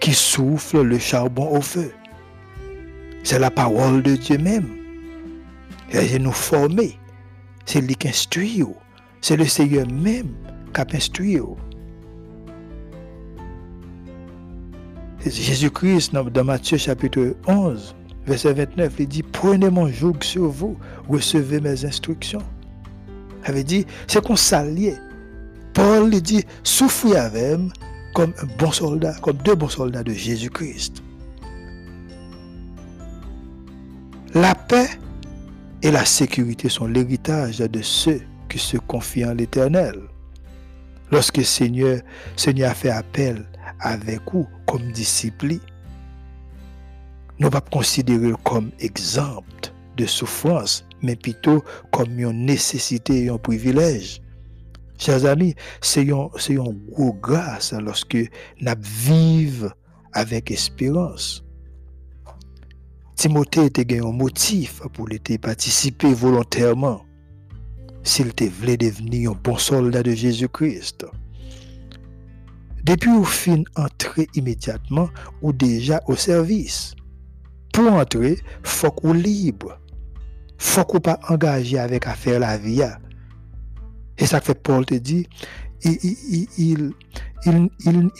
qui 0.00 0.12
soufflent 0.12 0.82
le 0.82 0.98
charbon 0.98 1.56
au 1.56 1.60
feu. 1.60 1.92
C'est 3.22 3.38
la 3.38 3.50
parole 3.50 4.02
de 4.02 4.16
Dieu 4.16 4.38
même. 4.38 4.68
Il 5.92 6.22
nous 6.22 6.32
former. 6.32 6.98
C'est 7.64 7.80
lui 7.80 7.94
qui 7.94 8.08
instruit. 8.08 8.62
C'est 9.20 9.36
le 9.36 9.46
Seigneur 9.46 9.86
même 9.86 10.34
qui 10.74 10.80
a 10.80 10.86
instruit. 10.92 11.38
Jésus-Christ, 15.24 16.12
dans 16.12 16.44
Matthieu 16.44 16.76
chapitre 16.76 17.36
11, 17.46 17.94
verset 18.26 18.52
29, 18.54 18.92
il 18.98 19.08
dit, 19.08 19.22
prenez 19.22 19.70
mon 19.70 19.88
joug 19.88 20.16
sur 20.20 20.48
vous, 20.48 20.76
recevez 21.08 21.60
mes 21.60 21.84
instructions. 21.84 22.42
Il 23.44 23.50
avait 23.50 23.64
dit, 23.64 23.86
c'est 24.06 24.24
qu'on 24.24 24.36
s'allie. 24.36 24.94
Paul 25.74 26.14
il 26.14 26.22
dit, 26.22 26.44
souffrez 26.62 27.16
avec 27.16 27.58
comme 28.14 28.32
un 28.40 28.46
bon 28.58 28.70
soldat, 28.70 29.14
comme 29.20 29.36
deux 29.38 29.56
bons 29.56 29.68
soldats 29.68 30.04
de 30.04 30.12
Jésus-Christ. 30.12 31.02
La 34.34 34.54
paix 34.54 34.88
et 35.82 35.90
la 35.90 36.04
sécurité 36.04 36.68
sont 36.68 36.86
l'héritage 36.86 37.58
de 37.58 37.82
ceux 37.82 38.20
qui 38.48 38.58
se 38.58 38.76
confient 38.76 39.26
en 39.26 39.34
l'Éternel. 39.34 40.00
Lorsque 41.10 41.44
Seigneur, 41.44 42.00
Seigneur 42.36 42.70
a 42.70 42.74
fait 42.74 42.90
appel 42.90 43.44
avec 43.80 44.20
vous 44.32 44.46
comme 44.66 44.90
disciples, 44.92 45.58
nous 47.38 47.50
pas 47.50 47.60
considérer 47.60 48.32
comme 48.44 48.70
exemple 48.78 49.72
de 49.96 50.06
souffrance, 50.06 50.84
mais 51.02 51.16
plutôt 51.16 51.62
comme 51.92 52.18
une 52.18 52.46
nécessité 52.46 53.24
et 53.24 53.28
un 53.28 53.38
privilège. 53.38 54.20
Chers 54.98 55.26
amis, 55.26 55.54
c'est 55.80 56.02
une, 56.02 56.28
grâce 57.20 57.72
lorsque 57.72 58.16
nous 58.60 58.72
vivons 58.80 59.70
avec 60.12 60.50
espérance. 60.50 61.44
Timothée 63.16 63.66
était 63.66 64.00
un 64.00 64.12
motif 64.12 64.82
pour 64.92 65.08
participer 65.40 66.12
volontairement 66.12 67.04
s'il 68.02 68.32
voulait 68.50 68.76
devenir 68.76 69.30
un 69.30 69.34
bon 69.42 69.56
soldat 69.56 70.02
de 70.02 70.12
Jésus-Christ. 70.12 71.06
Depuis 72.84 73.12
au 73.12 73.24
fin 73.24 73.62
entrer 73.76 74.28
immédiatement 74.34 75.08
ou 75.40 75.52
déjà 75.52 76.02
au 76.06 76.16
service. 76.16 76.94
Pour 77.74 77.92
entrer, 77.92 78.38
faut 78.62 78.92
qu'on 78.92 79.12
libre. 79.12 79.80
Faut 80.58 80.84
qu'on 80.84 81.00
pas 81.00 81.18
engagé 81.28 81.76
avec 81.76 82.06
affaire 82.06 82.38
la 82.38 82.56
vie. 82.56 82.84
Et 84.16 84.26
ça 84.26 84.40
fait 84.40 84.54
Paul 84.54 84.86
te 84.86 84.94
dit, 84.94 85.26
il, 85.82 85.98
il, 86.56 86.94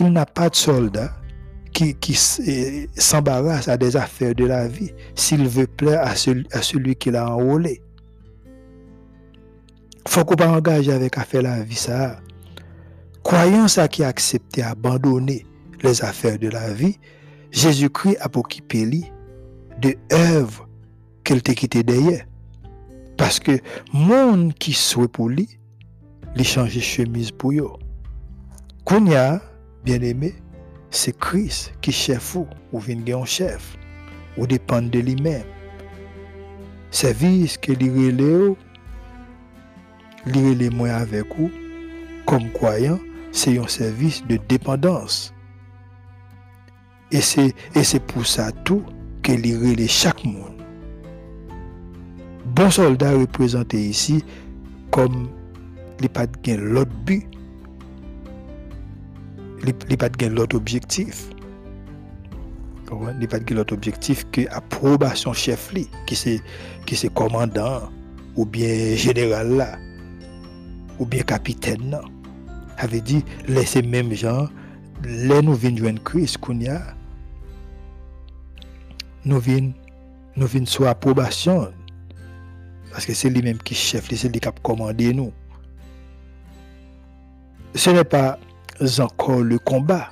il 0.00 0.12
n'a 0.12 0.26
pas 0.26 0.50
de 0.50 0.56
soldat 0.56 1.16
qui, 1.72 1.94
qui 1.94 2.14
s'embarrasse 2.96 3.68
à 3.68 3.76
des 3.76 3.96
affaires 3.96 4.34
de 4.34 4.44
la 4.44 4.66
vie 4.66 4.90
s'il 5.14 5.46
veut 5.46 5.68
plaire 5.68 6.00
à 6.02 6.16
celui, 6.16 6.48
à 6.50 6.60
celui 6.60 6.96
qui 6.96 7.12
l'a 7.12 7.30
enrôlé. 7.30 7.80
Faut 10.08 10.24
qu'on 10.24 10.34
pas 10.34 10.48
engager 10.48 10.92
avec 10.92 11.16
affaire 11.16 11.42
la 11.42 11.62
vie 11.62 11.76
ça. 11.76 12.18
Croyant 13.22 13.68
ça 13.68 13.86
qui 13.86 14.02
a 14.02 14.08
accepté 14.08 14.64
abandonner 14.64 15.46
les 15.84 16.02
affaires 16.02 16.40
de 16.40 16.48
la 16.48 16.72
vie, 16.72 16.98
Jésus-Christ 17.52 18.16
a 18.20 18.28
pour 18.28 18.48
lui 18.72 19.13
de 19.80 19.94
œuvres 20.12 20.68
qu'elle 21.24 21.42
t'a 21.42 21.54
quitté 21.54 21.82
derrière. 21.82 22.26
Parce 23.16 23.38
que 23.38 23.58
monde 23.92 24.54
qui 24.54 24.72
souhaite 24.72 25.12
pour 25.12 25.28
lui, 25.28 25.58
il 26.36 26.44
change 26.44 26.78
chemise 26.80 27.30
pour 27.30 27.52
eux. 27.52 27.70
Kounya, 28.84 29.40
bien 29.84 30.00
aimé, 30.02 30.34
c'est 30.90 31.16
Christ 31.18 31.72
qui 31.80 31.92
chef 31.92 32.36
ou, 32.36 32.46
ou 32.72 32.78
vient 32.78 33.24
chef, 33.24 33.76
ou 34.36 34.46
dépend 34.46 34.82
de 34.82 34.98
lui-même. 34.98 35.44
Service 36.90 37.56
que 37.56 37.72
lui 37.72 37.88
lui 40.26 40.54
les 40.54 40.70
moins 40.70 40.94
avec 40.94 41.26
vous, 41.36 41.50
comme 42.26 42.50
croyant, 42.52 42.98
c'est 43.32 43.58
un 43.58 43.68
service 43.68 44.24
de 44.26 44.38
dépendance. 44.48 45.32
Et 47.10 47.20
c'est 47.20 48.06
pour 48.06 48.26
ça 48.26 48.50
tout 48.64 48.84
que 49.24 49.32
relève 49.32 49.88
chaque 49.88 50.22
monde. 50.24 50.52
Bon 52.54 52.70
soldat 52.70 53.12
représenté 53.12 53.80
ici 53.80 54.22
comme 54.90 55.28
les 56.00 56.08
pas 56.08 56.26
de 56.26 56.54
l'autre 56.54 56.92
but 57.06 57.26
li 59.64 59.96
pas 59.96 60.10
de 60.10 60.26
l'autre 60.26 60.56
objectif. 60.56 61.30
Il 63.20 63.26
pas 63.26 63.40
de 63.40 63.54
l'autre 63.54 63.74
objectif 63.74 64.24
que 64.30 64.42
approbation 64.50 65.32
chef 65.32 65.72
qui 66.06 66.14
c'est 66.14 66.40
qui 66.86 66.94
c'est 66.94 67.12
commandant 67.12 67.90
ou 68.36 68.44
bien 68.44 68.94
général 68.94 69.56
là 69.56 69.78
ou 71.00 71.06
bien 71.06 71.22
capitaine 71.22 71.90
là. 71.90 72.02
Avait 72.76 73.00
dit 73.00 73.24
laissez 73.48 73.82
même 73.82 74.12
gens 74.12 74.48
les 75.02 75.42
nous 75.42 75.54
venons 75.54 75.76
joindre 75.78 76.02
Christ 76.04 76.38
kounya 76.38 76.82
nous 79.24 79.40
venons 79.40 79.72
nous 80.36 80.66
sous 80.66 80.84
approbation 80.84 81.72
parce 82.90 83.06
que 83.06 83.14
c'est 83.14 83.28
lui-même 83.28 83.58
qui 83.58 83.74
chef, 83.74 84.08
c'est 84.14 84.28
lui 84.28 84.38
qui 84.38 84.48
a 84.48 84.52
commandé 84.62 85.12
nous. 85.12 85.32
Ce 87.74 87.90
n'est 87.90 88.04
pas 88.04 88.38
encore 89.00 89.40
le 89.40 89.58
combat. 89.58 90.10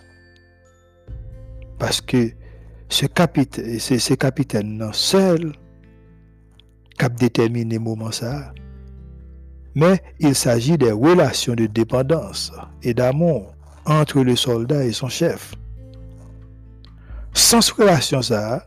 Parce 1.79 2.01
que 2.01 2.33
ce 2.88 3.07
capitaine, 3.07 3.79
c'est 3.79 4.01
ce 4.01 4.14
capitaine 4.14 4.88
seul 4.92 5.53
qui 6.98 7.05
a 7.05 7.09
déterminé 7.09 7.79
moment 7.79 8.11
ça. 8.11 8.53
Mais 9.77 10.03
il 10.18 10.35
s'agit 10.35 10.77
des 10.77 10.90
relations 10.90 11.55
de 11.55 11.66
dépendance 11.66 12.53
et 12.83 12.94
d'amour 12.94 13.55
entre 13.87 14.22
le 14.22 14.35
soldat 14.35 14.85
et 14.85 14.92
son 14.92 15.09
chef. 15.09 15.55
Sans 17.33 17.70
relation 17.70 18.22
ça, 18.22 18.66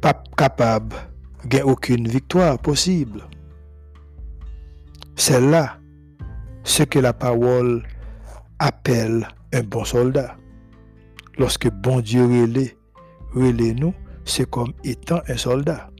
pas 0.00 0.22
capable 0.36 0.96
de 1.44 1.60
aucune 1.60 2.06
victoire 2.08 2.58
possible. 2.58 3.22
Celle-là 5.16 5.78
ce 6.64 6.82
que 6.82 6.98
la 6.98 7.12
parole 7.12 7.82
appelle 8.58 9.26
un 9.52 9.62
bon 9.62 9.84
soldat. 9.84 10.36
Lorsque 11.38 11.70
bon 11.70 12.00
Dieu 12.00 12.24
relève, 12.24 12.74
nous, 13.34 13.94
c'est 14.24 14.48
comme 14.48 14.72
étant 14.84 15.20
un 15.28 15.36
soldat. 15.36 15.90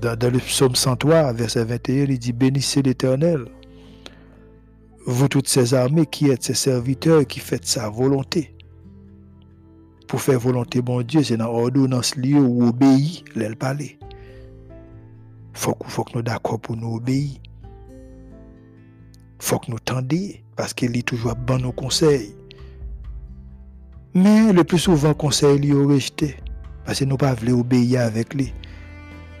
Dans, 0.00 0.18
dans, 0.18 0.32
le 0.32 0.38
psaume 0.38 0.74
103, 0.74 1.32
verset 1.34 1.64
21, 1.64 2.04
il 2.04 2.18
dit 2.18 2.32
Bénissez 2.32 2.82
l'Éternel, 2.82 3.44
vous 5.06 5.28
toutes 5.28 5.48
ces 5.48 5.74
armées 5.74 6.06
qui 6.06 6.30
êtes 6.30 6.42
ses 6.42 6.54
serviteurs 6.54 7.26
qui 7.26 7.38
faites 7.38 7.66
sa 7.66 7.88
volonté. 7.88 8.56
Pour 10.08 10.20
faire 10.20 10.38
volonté, 10.38 10.82
bon 10.82 11.02
Dieu, 11.02 11.22
c'est 11.22 11.36
dans 11.36 11.46
l'ordonnance 11.46 12.16
lieu 12.16 12.38
où 12.38 12.68
obéit, 12.68 13.24
l'aile 13.34 13.56
parler. 13.56 13.98
Faut, 15.54 15.76
faut 15.86 16.04
que 16.04 16.12
nous 16.14 16.22
d'accord 16.22 16.60
pour 16.60 16.76
nous 16.76 16.96
obéir. 16.96 17.38
Faut 19.38 19.58
que 19.58 19.70
nous 19.70 19.78
tendions, 19.78 20.34
parce 20.56 20.74
qu'il 20.74 20.96
est 20.96 21.06
toujours 21.06 21.34
bon 21.34 21.60
nos 21.60 21.72
conseils. 21.72 22.34
Mais 24.14 24.52
le 24.52 24.64
plus 24.64 24.78
souvent, 24.78 25.14
conseil 25.14 25.58
lui 25.58 25.72
rejeté, 25.72 26.36
parce 26.84 26.98
que 26.98 27.04
nous 27.04 27.16
pas 27.16 27.34
obéir 27.50 28.02
avec 28.02 28.34
lui. 28.34 28.52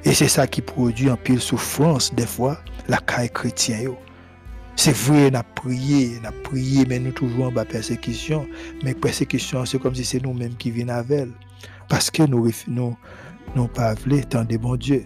Et 0.04 0.14
c'est 0.14 0.28
ça 0.28 0.46
qui 0.46 0.62
produit 0.62 1.10
un 1.10 1.16
pile 1.16 1.40
souffrance, 1.40 2.14
des 2.14 2.26
fois, 2.26 2.58
la 2.88 2.98
caille 2.98 3.30
chrétienne. 3.30 3.92
C'est 4.76 4.96
vrai, 4.96 5.30
on 5.30 5.34
a 5.34 5.42
prié, 5.42 6.18
on 6.22 6.28
a 6.28 6.32
prié, 6.32 6.84
mais 6.88 6.98
nous 6.98 7.12
toujours 7.12 7.46
en 7.46 7.52
bas 7.52 7.64
persécution. 7.64 8.46
Mais 8.84 8.94
persécution, 8.94 9.64
c'est 9.64 9.78
comme 9.78 9.94
si 9.94 10.04
c'est 10.04 10.22
nous-mêmes 10.22 10.54
qui 10.54 10.70
venons 10.70 10.94
avec 10.94 11.20
elle. 11.20 11.32
Parce 11.88 12.10
que 12.10 12.22
nous 12.22 12.50
nous, 12.68 12.96
pas 13.68 13.94
voulu 13.94 14.24
tant 14.24 14.44
de 14.44 14.56
bon 14.56 14.76
Dieu. 14.76 15.04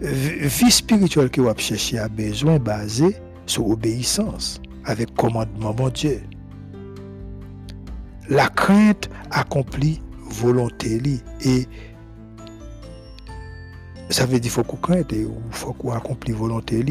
Vie 0.00 0.70
spirituelle 0.70 1.28
que 1.28 1.40
vous 1.40 1.52
cherchez 1.58 1.98
a 1.98 2.08
besoin 2.08 2.58
basée 2.58 3.16
sur 3.46 3.68
obéissance, 3.68 4.60
avec 4.84 5.14
commandement 5.14 5.74
bon 5.74 5.88
Dieu. 5.88 6.22
La 8.28 8.48
crainte 8.48 9.10
accomplit 9.30 10.00
volonté 10.30 11.00
et 11.44 11.66
ça 14.10 14.24
veut 14.24 14.40
dire 14.40 14.40
qu'il 14.40 14.50
faut 14.50 14.62
qu'on 14.62 14.76
craigne 14.76 15.04
il 15.10 15.28
faut 15.50 15.72
qu'on 15.72 15.92
accomplisse 15.92 16.34
volonté 16.36 16.84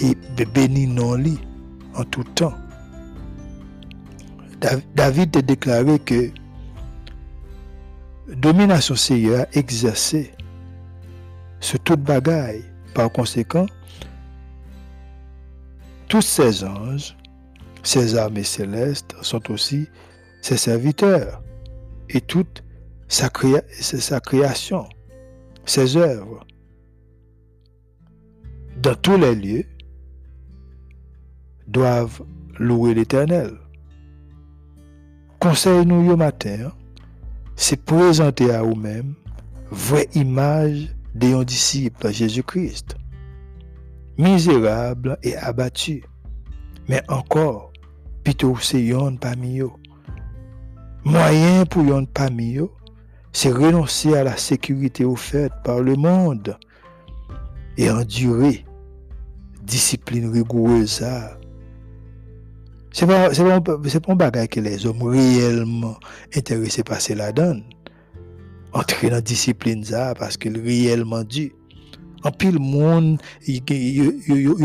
et 0.00 0.44
bénir 0.44 0.88
non 0.88 1.14
li 1.14 1.38
en 1.94 2.04
tout 2.04 2.24
temps. 2.24 2.54
David 4.94 5.36
a 5.36 5.42
déclaré 5.42 5.98
que 5.98 6.30
domination 8.28 8.96
Seigneur 8.96 9.46
exercée 9.52 10.32
sur 11.60 11.78
toute 11.80 12.00
bagaille. 12.00 12.64
Par 12.94 13.10
conséquent, 13.10 13.66
tous 16.08 16.22
ces 16.22 16.62
anges, 16.62 17.16
ces 17.82 18.16
armées 18.16 18.44
célestes 18.44 19.16
sont 19.20 19.50
aussi 19.50 19.88
ses 20.42 20.56
serviteurs 20.56 21.42
et 22.08 22.20
toute 22.20 22.62
sa 23.08 23.28
création, 23.28 24.88
ses 25.66 25.96
œuvres 25.96 26.46
dans 28.82 28.94
tous 28.94 29.16
les 29.16 29.34
lieux, 29.34 29.64
doivent 31.66 32.22
louer 32.58 32.94
l'Éternel. 32.94 33.52
Conseil 35.40 35.86
nous 35.86 36.10
au 36.10 36.16
matin, 36.16 36.72
c'est 37.56 37.82
présenter 37.84 38.50
à 38.50 38.62
vous-même 38.62 39.14
vraie 39.70 40.08
image 40.14 40.94
d'un 41.14 41.42
disciple 41.42 42.10
Jésus-Christ, 42.10 42.96
misérable 44.18 45.18
et 45.22 45.36
abattu, 45.36 46.04
mais 46.88 47.02
encore, 47.08 47.72
plutôt 48.22 48.56
c'est 48.58 48.82
yon 48.82 49.16
parmi 49.16 49.60
eux. 49.60 49.70
Moyen 51.04 51.66
pour 51.66 51.84
yon 51.84 52.06
parmi 52.06 52.56
eux, 52.56 52.70
c'est 53.32 53.52
renoncer 53.52 54.14
à 54.16 54.24
la 54.24 54.36
sécurité 54.36 55.04
offerte 55.04 55.52
par 55.64 55.80
le 55.80 55.96
monde 55.96 56.56
et 57.76 57.90
endurer 57.90 58.64
discipline 59.62 60.30
rigoureuse 60.30 61.04
c'est 62.92 63.06
pas 63.06 63.34
c'est 63.34 64.00
pas, 64.00 64.12
un 64.12 64.16
bagage 64.16 64.48
que 64.48 64.60
les 64.60 64.86
hommes 64.86 65.02
réellement 65.02 65.96
intéressés 66.34 66.84
par 66.84 66.98
la 67.16 67.32
donne 67.32 67.64
entrer 68.72 69.08
dans 69.08 69.16
la 69.16 69.20
discipline 69.20 69.84
parce 70.18 70.36
qu'il 70.36 70.58
réellement 70.60 71.24
dit 71.24 71.52
en 72.22 72.30
pile 72.30 72.58
monde 72.58 73.20
il 73.46 73.62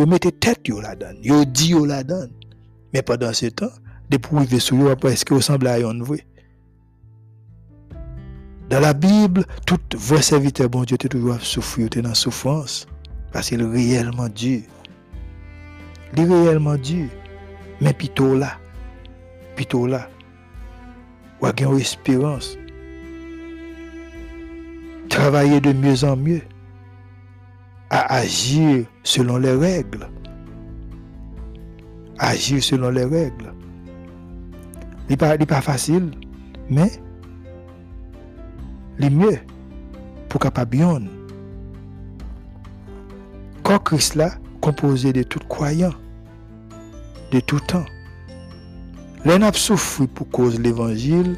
mettait 0.08 0.32
tête 0.32 0.68
la 0.70 0.96
donne 0.96 1.18
il 1.24 1.46
dit 1.52 1.74
la 1.86 2.04
donne 2.04 2.32
mais 2.94 3.02
pendant 3.02 3.34
ce 3.34 3.48
temps 3.48 3.72
depuis 4.10 4.36
arriver 4.38 4.60
sur 4.60 4.78
yo 4.78 4.90
après 4.90 5.14
est-ce 5.14 5.26
que 5.26 5.36
ressemble 5.36 5.68
à 5.68 5.76
un 5.76 6.00
vrai? 6.02 6.26
Dans 8.70 8.80
la 8.80 8.94
Bible, 8.94 9.46
tout 9.66 9.80
vrai 9.96 10.22
serviteur, 10.22 10.70
bon 10.70 10.84
Dieu, 10.84 10.98
tu 10.98 11.10
toujours 11.10 11.42
souffrir, 11.42 11.90
tu 11.90 12.00
es 12.00 12.02
dans 12.04 12.14
souffrance. 12.14 12.88
Parce 13.32 13.50
qu'il 13.50 13.62
est 13.62 13.66
réellement 13.66 14.30
Dieu. 14.30 14.64
Il 16.14 16.20
est 16.20 16.26
réellement 16.26 16.76
Dieu. 16.76 17.10
Mais 17.82 17.94
plutôt 17.94 18.36
là, 18.36 18.58
plutôt 19.56 19.88
là, 19.88 20.10
ou 21.42 21.46
a 21.46 21.54
une 21.58 21.78
espérance. 21.78 22.58
Travailler 25.10 25.62
de 25.62 25.74
mieux 25.74 26.04
en 26.04 26.16
mieux 26.16 26.42
à 27.90 28.16
agir 28.16 28.86
selon 29.04 29.38
les 29.38 29.54
règles. 29.54 30.08
Agir 32.20 32.64
selon 32.64 32.90
les 32.90 33.06
règles. 33.06 33.54
Ce 35.08 35.14
n'est 35.14 35.46
pas, 35.46 35.62
facile, 35.62 36.12
mais 36.70 36.92
le 39.00 39.10
mieux 39.10 39.40
pour 40.28 40.40
capable 40.40 40.78
corps 43.70 43.84
Christ 43.84 44.16
là, 44.16 44.32
composé 44.62 45.14
de 45.14 45.22
tout 45.22 45.38
croyants, 45.48 45.94
de 47.32 47.40
tout 47.40 47.60
temps. 47.60 47.86
L'un 49.26 49.44
a 49.44 49.54
souffert 49.54 50.08
pour 50.08 50.28
cause 50.30 50.58
de 50.58 50.64
l'évangile. 50.64 51.38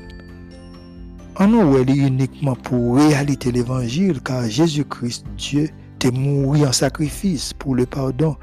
En 1.35 1.47
nous, 1.47 1.77
est 1.77 1.81
uniquement 1.91 2.55
pour 2.55 2.95
réalité 2.95 3.51
l'évangile, 3.51 4.21
car 4.21 4.45
Jésus-Christ, 4.47 5.25
Dieu, 5.35 5.71
est 6.01 6.11
mort 6.11 6.69
en 6.69 6.71
sacrifice 6.71 7.51
pour 7.51 7.75
le 7.75 7.85
pardon 7.85 8.37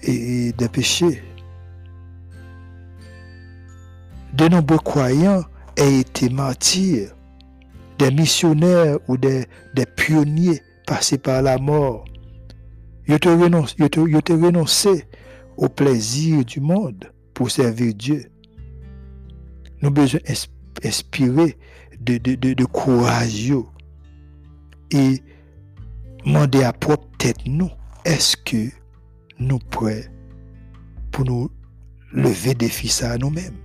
et 0.00 0.52
des 0.52 0.68
péchés. 0.70 1.22
De 4.32 4.48
nombreux 4.48 4.78
croyants 4.78 5.42
ont 5.78 6.00
été 6.00 6.30
martyrs, 6.30 7.14
des 7.98 8.10
missionnaires 8.10 8.96
ou 9.06 9.18
des, 9.18 9.44
des 9.74 9.84
pionniers 9.84 10.62
passé 10.86 11.18
par 11.18 11.42
la 11.42 11.58
mort. 11.58 12.04
Je 13.04 13.16
te 13.16 13.28
renonce, 13.28 13.74
je 13.78 13.86
te, 13.86 14.00
au 15.56 15.68
plaisir 15.68 16.44
du 16.44 16.60
monde 16.60 17.12
pour 17.34 17.50
servir 17.50 17.94
Dieu. 17.94 18.30
Nous 19.82 19.90
besoin 19.90 20.20
d'inspirer 20.82 21.58
de, 22.00 22.18
de, 22.18 22.34
de, 22.34 22.54
de, 22.54 22.64
et 24.90 25.22
demander 26.24 26.62
à 26.62 26.72
propre 26.72 27.08
tête 27.18 27.46
nous, 27.46 27.70
est-ce 28.04 28.36
que 28.36 28.70
nous 29.38 29.58
prêts 29.58 30.10
pour 31.10 31.24
nous 31.24 31.50
lever 32.12 32.54
des 32.54 32.68
fils 32.68 33.02
à 33.02 33.18
nous-mêmes? 33.18 33.56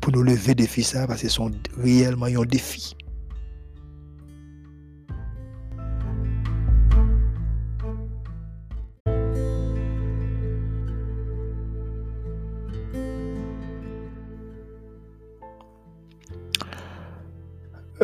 Pour 0.00 0.12
nous 0.12 0.22
lever 0.22 0.54
des 0.54 0.66
fils 0.66 0.94
à 0.94 1.06
parce 1.06 1.22
que 1.22 1.28
sont 1.28 1.50
réellement 1.78 2.26
un 2.26 2.44
défi. 2.44 2.96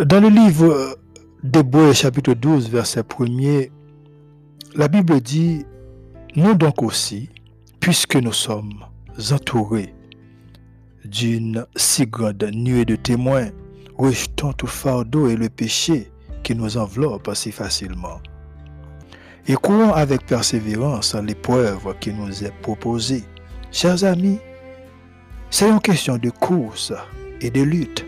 Dans 0.06 0.20
le 0.20 0.30
livre 0.30 0.96
d'Hébreux 1.42 1.92
chapitre 1.92 2.32
12 2.32 2.70
verset 2.70 3.02
1 3.18 3.64
la 4.74 4.88
Bible 4.88 5.20
dit, 5.20 5.66
nous 6.36 6.54
donc 6.54 6.82
aussi, 6.82 7.28
puisque 7.80 8.16
nous 8.16 8.32
sommes 8.32 8.82
entourés 9.30 9.94
d'une 11.04 11.66
si 11.76 12.06
grande 12.06 12.48
nuée 12.50 12.86
de 12.86 12.96
témoins, 12.96 13.50
rejetons 13.98 14.54
tout 14.54 14.66
fardeau 14.66 15.28
et 15.28 15.36
le 15.36 15.50
péché 15.50 16.10
qui 16.44 16.54
nous 16.54 16.78
enveloppe 16.78 17.30
si 17.34 17.52
facilement. 17.52 18.22
Et 19.48 19.54
courons 19.54 19.92
avec 19.92 20.24
persévérance 20.24 21.14
l'épreuve 21.14 21.94
qui 22.00 22.14
nous 22.14 22.42
est 22.42 22.54
proposée. 22.62 23.24
Chers 23.70 24.02
amis, 24.04 24.38
c'est 25.50 25.68
une 25.68 25.80
question 25.80 26.16
de 26.16 26.30
course 26.30 26.94
et 27.42 27.50
de 27.50 27.60
lutte 27.60 28.06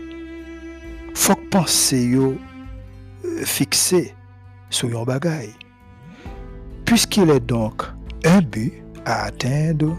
faut 1.13 1.35
penser 1.51 2.07
yo 2.07 2.35
euh, 3.25 3.45
fixé 3.45 4.13
sur 4.69 4.89
yon 4.89 5.03
bagay. 5.03 5.49
Puisqu'il 6.85 7.29
est 7.29 7.39
donc 7.39 7.83
un 8.25 8.41
but 8.41 8.73
à 9.05 9.25
atteindre 9.25 9.95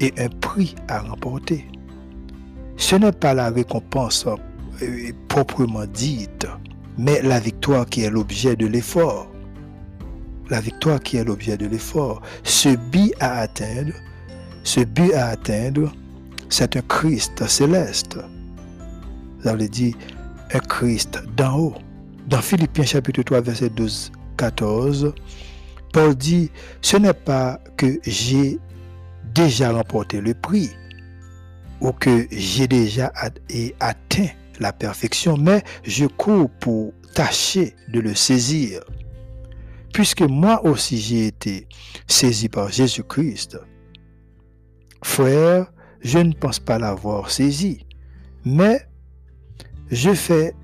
et 0.00 0.12
un 0.18 0.28
prix 0.28 0.74
à 0.88 1.00
remporter. 1.00 1.66
Ce 2.76 2.96
n'est 2.96 3.12
pas 3.12 3.34
la 3.34 3.50
récompense 3.50 4.26
euh, 4.82 5.12
proprement 5.28 5.86
dite, 5.86 6.46
mais 6.98 7.22
la 7.22 7.40
victoire 7.40 7.86
qui 7.86 8.02
est 8.02 8.10
l'objet 8.10 8.56
de 8.56 8.66
l'effort. 8.66 9.30
La 10.50 10.60
victoire 10.60 11.00
qui 11.00 11.16
est 11.16 11.24
l'objet 11.24 11.56
de 11.56 11.66
l'effort. 11.66 12.20
Ce 12.42 12.76
but 12.76 13.14
à 13.20 13.38
atteindre, 13.38 13.92
ce 14.62 14.80
but 14.80 15.12
à 15.14 15.28
atteindre, 15.28 15.92
c'est 16.50 16.76
un 16.76 16.82
Christ 16.82 17.46
céleste. 17.46 18.18
Ça 19.42 19.54
veut 19.54 19.68
dire 19.68 19.94
Christ 20.60 21.22
d'en 21.36 21.58
haut. 21.58 21.74
Dans 22.26 22.40
Philippiens 22.40 22.84
chapitre 22.84 23.22
3, 23.22 23.40
verset 23.42 23.70
12, 23.70 24.12
14, 24.36 25.14
Paul 25.92 26.14
dit, 26.14 26.50
ce 26.80 26.96
n'est 26.96 27.12
pas 27.12 27.60
que 27.76 27.98
j'ai 28.04 28.58
déjà 29.34 29.72
remporté 29.72 30.20
le 30.20 30.34
prix 30.34 30.70
ou 31.80 31.92
que 31.92 32.26
j'ai 32.30 32.66
déjà 32.66 33.12
atteint 33.80 34.28
la 34.60 34.72
perfection, 34.72 35.36
mais 35.36 35.62
je 35.82 36.06
cours 36.06 36.48
pour 36.60 36.92
tâcher 37.14 37.74
de 37.92 38.00
le 38.00 38.14
saisir. 38.14 38.80
Puisque 39.92 40.22
moi 40.22 40.64
aussi 40.64 40.98
j'ai 40.98 41.26
été 41.26 41.68
saisi 42.08 42.48
par 42.48 42.70
Jésus-Christ. 42.70 43.58
Frère, 45.04 45.70
je 46.00 46.18
ne 46.18 46.32
pense 46.32 46.58
pas 46.58 46.78
l'avoir 46.78 47.30
saisi, 47.30 47.86
mais 48.44 48.86
je 49.94 50.12
fais 50.12 50.54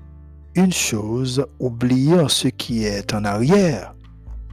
une 0.55 0.73
chose, 0.73 1.45
oubliant 1.59 2.27
ce 2.27 2.49
qui 2.49 2.83
est 2.83 3.13
en 3.13 3.23
arrière 3.23 3.95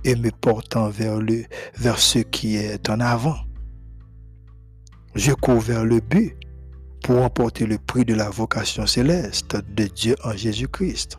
et 0.05 0.15
me 0.15 0.31
portant 0.31 0.89
vers, 0.89 1.19
ce 1.99 2.21
qui 2.21 2.57
est 2.57 2.89
en 2.89 3.01
avant. 3.01 3.39
Je 5.17 5.33
cours 5.33 5.59
vers 5.59 5.85
le 5.85 5.99
but 5.99 6.37
pour 7.03 7.23
emporter 7.23 7.67
le 7.67 7.79
prix 7.79 8.05
de 8.05 8.15
la 8.15 8.31
vocation 8.31 8.87
céleste 8.87 9.57
de 9.57 9.85
Dieu 9.85 10.15
en 10.23 10.33
Jésus-Christ. 10.37 11.17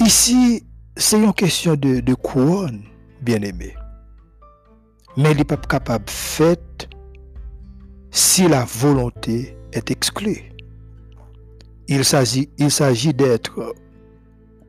Ici, 0.00 0.66
c'est 0.96 1.22
une 1.22 1.32
question 1.32 1.76
de, 1.76 2.00
de 2.00 2.14
couronne, 2.14 2.82
bien-aimé. 3.22 3.74
Mais 5.16 5.30
il 5.32 5.38
n'est 5.38 5.44
pas 5.44 5.56
capable 5.56 6.04
de 6.04 6.10
faire 6.10 6.56
si 8.10 8.46
la 8.46 8.64
volonté 8.64 9.56
est 9.72 9.90
exclue. 9.90 10.52
Il 11.88 12.04
s'agit, 12.04 13.14
d'être 13.14 13.74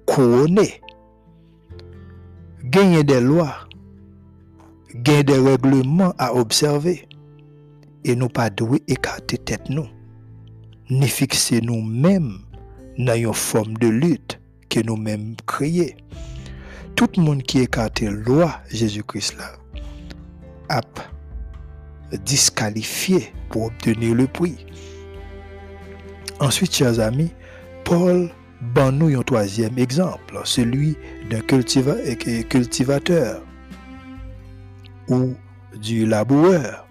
couronné, 0.05 0.81
gagner 2.63 3.03
des 3.03 3.21
lois, 3.21 3.67
gagner 4.95 5.23
des 5.23 5.37
règlements 5.37 6.13
à 6.17 6.33
observer 6.33 7.07
et 8.03 8.15
nous 8.15 8.29
pas 8.29 8.49
doué 8.49 8.81
écarter 8.87 9.37
tête 9.37 9.69
nous, 9.69 9.87
ni 10.89 11.07
fixer 11.07 11.61
nous-mêmes 11.61 12.39
dans 12.97 13.15
une 13.15 13.33
forme 13.33 13.75
de 13.75 13.87
lutte 13.87 14.39
que 14.69 14.81
nous-mêmes 14.81 15.35
créé. 15.45 15.95
Tout 16.95 17.09
le 17.17 17.23
monde 17.23 17.43
qui 17.43 17.59
écarte 17.59 18.01
la 18.01 18.11
loi 18.11 18.59
Jésus-Christ 18.69 19.37
là 19.37 19.51
a 20.69 20.81
disqualifié 22.25 23.33
pour 23.49 23.65
obtenir 23.65 24.15
le 24.15 24.27
prix. 24.27 24.65
Ensuite, 26.39 26.75
chers 26.75 26.99
amis, 26.99 27.31
Paul 27.83 28.29
ban 28.73 28.91
nous 28.91 29.17
un 29.17 29.23
troisième 29.23 29.77
exemple, 29.77 30.39
celui 30.45 30.95
d'un 31.29 31.41
cultivateur 31.41 33.41
ou 35.09 35.33
du 35.79 36.05
laboureur. 36.05 36.87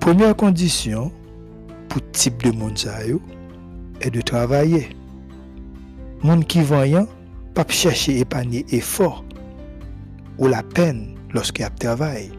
Première 0.00 0.36
condition 0.36 1.12
pour 1.88 2.00
type 2.12 2.42
de 2.42 2.50
monde 2.50 2.78
est 4.00 4.10
de 4.10 4.20
travailler. 4.20 4.88
Monde 6.22 6.46
qui 6.46 6.60
voyant, 6.60 7.06
pas 7.54 7.64
chercher 7.68 8.18
épargner 8.18 8.66
effort 8.70 9.24
ou 10.38 10.48
la 10.48 10.62
peine 10.62 11.14
lorsqu'il 11.32 11.68
travaille. 11.78 12.32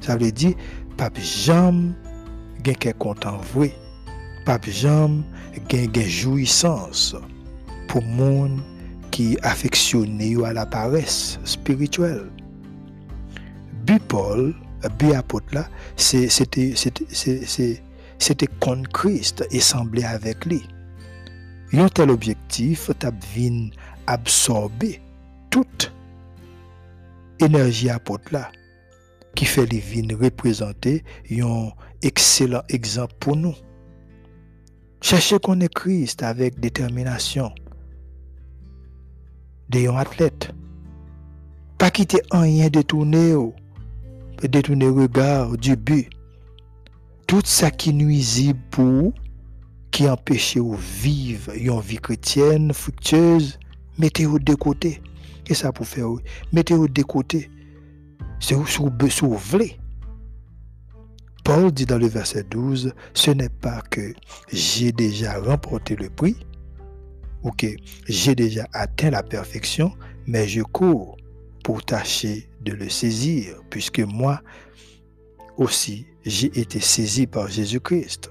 Ça 0.00 0.16
veut 0.16 0.32
dire, 0.32 0.54
pas 0.96 1.10
jamais 1.14 1.92
gain 2.62 2.92
content 2.98 3.38
vrai. 4.48 4.58
Pas 4.58 4.70
jamais 4.70 5.22
gain 5.68 6.02
jouissance 6.06 7.14
pour 7.88 8.02
monde 8.02 8.60
qui 9.10 9.36
affectionné 9.42 10.36
à 10.44 10.52
la 10.52 10.66
paresse 10.66 11.38
spirituelle. 11.44 12.30
But 13.86 14.02
Paul 14.04 14.54
but 14.98 15.14
apôtre 15.14 15.52
là, 15.52 15.68
c'était 15.96 16.74
contre 18.60 18.90
Christ 18.90 19.44
et 19.50 19.60
semblait 19.60 20.04
avec 20.04 20.44
lui. 20.44 20.62
Un 21.72 21.88
tel 21.88 22.10
objectif 22.10 22.90
t'a 22.98 23.10
vin 23.34 23.70
absorber 24.06 25.00
toute 25.50 25.92
énergie 27.40 27.90
apôtre 27.90 28.32
là 28.32 28.50
qui 29.34 29.44
fait 29.44 29.66
les 29.66 29.80
vins 29.80 30.16
représenter 30.18 31.04
un 31.30 31.70
excellent 32.02 32.62
exemple 32.68 33.14
pour 33.20 33.36
nous. 33.36 33.54
Cherchez 35.00 35.38
qu'on 35.38 35.60
est 35.60 35.72
Christ 35.72 36.22
avec 36.22 36.58
détermination. 36.58 37.52
De 39.68 39.88
un 39.88 39.96
athlète. 39.96 40.52
Pas 41.78 41.90
quitter 41.90 42.20
rien 42.32 42.68
détourné 42.68 43.34
détourner 44.42 44.86
le 44.86 44.92
regard 44.92 45.56
du 45.56 45.76
but. 45.76 46.08
Tout 47.26 47.42
ça 47.44 47.70
qui 47.70 47.92
nuisible 47.92 48.60
pour 48.70 49.12
qui 49.90 50.08
empêche 50.08 50.54
de 50.54 50.76
vivre 50.76 51.52
une 51.54 51.80
vie 51.80 51.96
chrétienne 51.96 52.72
fructueuse, 52.72 53.58
mettez-vous 53.98 54.38
de 54.38 54.54
côté. 54.54 55.02
Et 55.48 55.54
ça 55.54 55.72
pour 55.72 55.86
faire, 55.86 56.08
mettez-vous 56.52 56.88
de 56.88 57.02
côté. 57.02 57.50
C'est 58.40 58.54
où 58.54 58.64
vous 58.64 59.36
voulez. 59.36 59.78
Paul 61.48 61.72
dit 61.72 61.86
dans 61.86 61.96
le 61.96 62.08
verset 62.08 62.44
12, 62.50 62.92
ce 63.14 63.30
n'est 63.30 63.48
pas 63.48 63.80
que 63.90 64.12
j'ai 64.52 64.92
déjà 64.92 65.40
remporté 65.40 65.96
le 65.96 66.10
prix 66.10 66.36
ou 67.42 67.50
que 67.52 67.68
j'ai 68.06 68.34
déjà 68.34 68.66
atteint 68.74 69.08
la 69.08 69.22
perfection, 69.22 69.90
mais 70.26 70.46
je 70.46 70.60
cours 70.60 71.16
pour 71.64 71.82
tâcher 71.82 72.50
de 72.60 72.72
le 72.72 72.90
saisir, 72.90 73.62
puisque 73.70 74.00
moi 74.00 74.42
aussi 75.56 76.06
j'ai 76.22 76.48
été 76.60 76.80
saisi 76.80 77.26
par 77.26 77.48
Jésus-Christ. 77.48 78.30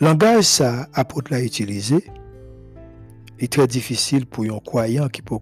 Langage 0.00 0.44
ça, 0.44 0.88
apôtre 0.94 1.32
l'a 1.32 1.42
utilisé, 1.42 2.02
est 3.38 3.52
très 3.52 3.66
difficile 3.66 4.24
pour 4.24 4.44
un 4.44 4.58
croyant 4.60 5.08
qui 5.08 5.20
peut 5.20 5.36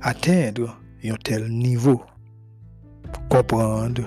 atteindre 0.00 0.80
un 1.04 1.16
tel 1.16 1.50
niveau, 1.50 2.00
comprendre. 3.28 4.02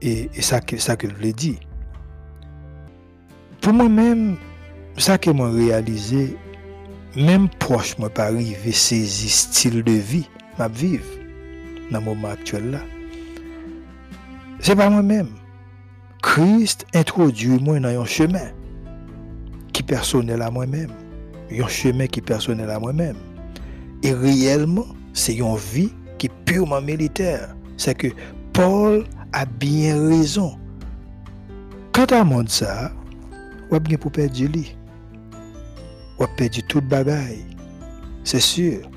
Et, 0.00 0.28
ça 0.40 0.60
que 0.60 0.78
ça 0.78 0.96
que 0.96 1.08
je 1.08 1.30
dit. 1.30 1.58
Pour 3.60 3.72
moi-même, 3.72 4.36
ça 4.96 5.18
que 5.18 5.30
moi 5.30 5.50
réalisé 5.50 6.36
même 7.16 7.48
proche 7.58 7.98
moi 7.98 8.08
pas 8.08 8.24
arriver 8.24 8.72
saisir 8.72 9.30
style 9.30 9.82
de 9.82 9.92
vie 9.92 10.28
m'a 10.58 10.68
vivre 10.68 11.04
dans 11.90 11.98
le 11.98 12.04
moment 12.04 12.28
actuel 12.28 12.70
là. 12.70 12.80
C'est 14.60 14.76
pas 14.76 14.88
moi-même. 14.88 15.28
Christ 16.22 16.86
introduit 16.94 17.58
moi 17.58 17.80
dans 17.80 18.00
un 18.00 18.04
chemin 18.04 18.50
qui 19.72 19.82
personnel 19.82 20.40
à 20.40 20.50
moi-même. 20.50 20.90
Un 21.50 21.68
chemin 21.68 22.06
qui 22.06 22.22
personnel 22.22 22.70
à 22.70 22.78
moi-même. 22.78 23.16
Et 24.02 24.14
réellement 24.14 24.86
c'est 25.12 25.34
une 25.34 25.56
vie 25.56 25.92
qui 26.22 26.28
purement 26.28 26.80
militaire 26.80 27.52
c'est 27.76 27.96
que 27.96 28.06
Paul 28.52 29.04
a 29.32 29.44
bien 29.44 30.08
raison 30.08 30.56
quand 31.92 32.12
à 32.12 32.22
monde 32.22 32.48
ça 32.48 32.92
on 33.72 33.78
bien 33.78 33.98
pour 33.98 34.12
perdre 34.12 34.38
lui 34.38 34.76
ou 36.20 36.26
perdu 36.36 36.62
toute 36.62 36.86
bagaille. 36.86 37.44
C'est 38.22 38.38
sûr. 38.40 38.88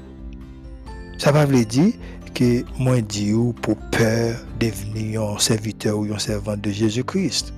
Ça 1.17 1.31
va 1.31 1.45
veut 1.47 1.65
dire 1.65 1.93
que 2.35 2.63
moi 2.77 3.01
dis 3.01 3.33
pour 3.61 3.77
peur 3.91 4.37
de 4.59 4.67
devenir 4.67 5.23
un 5.23 5.39
serviteur 5.39 5.97
ou 5.97 6.13
un 6.13 6.19
servant 6.19 6.57
de 6.57 6.69
Jésus-Christ. 6.69 7.53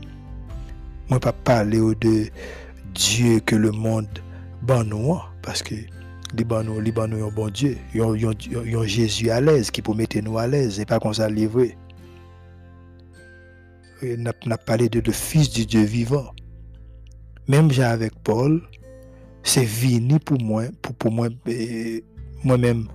Moi 1.09 1.19
pas 1.19 1.33
parler 1.33 1.79
de 1.99 2.29
Dieu 2.93 3.41
que 3.41 3.55
le 3.57 3.71
monde 3.71 4.07
ban 4.61 4.85
parce 5.41 5.61
que 5.61 5.75
les 6.35 6.43
ban 6.43 7.11
un 7.11 7.29
bon 7.29 7.49
Dieu, 7.49 7.77
a 7.95 8.85
Jésus 8.85 9.29
à 9.29 9.39
l'aise 9.41 9.71
qui 9.71 9.81
peut 9.81 9.93
mettre 9.93 10.19
nous 10.19 10.37
à 10.37 10.47
l'aise 10.47 10.79
et 10.79 10.85
pas 10.85 10.99
comme 10.99 11.13
ça 11.13 11.29
livrer. 11.29 11.77
On 14.03 14.51
a 14.51 14.57
parlé 14.57 14.89
de 14.89 14.99
le 14.99 15.11
fils 15.11 15.49
du 15.49 15.65
Dieu 15.65 15.83
vivant. 15.83 16.31
Même 17.47 17.71
j'ai 17.71 17.83
avec 17.83 18.13
Paul, 18.23 18.61
c'est 19.43 19.63
vini 19.63 20.19
pour 20.19 20.39
moi, 20.41 20.65
pour, 20.99 21.11
moi, 21.11 21.29
eh, 21.47 22.03
moi-même, 22.43 22.87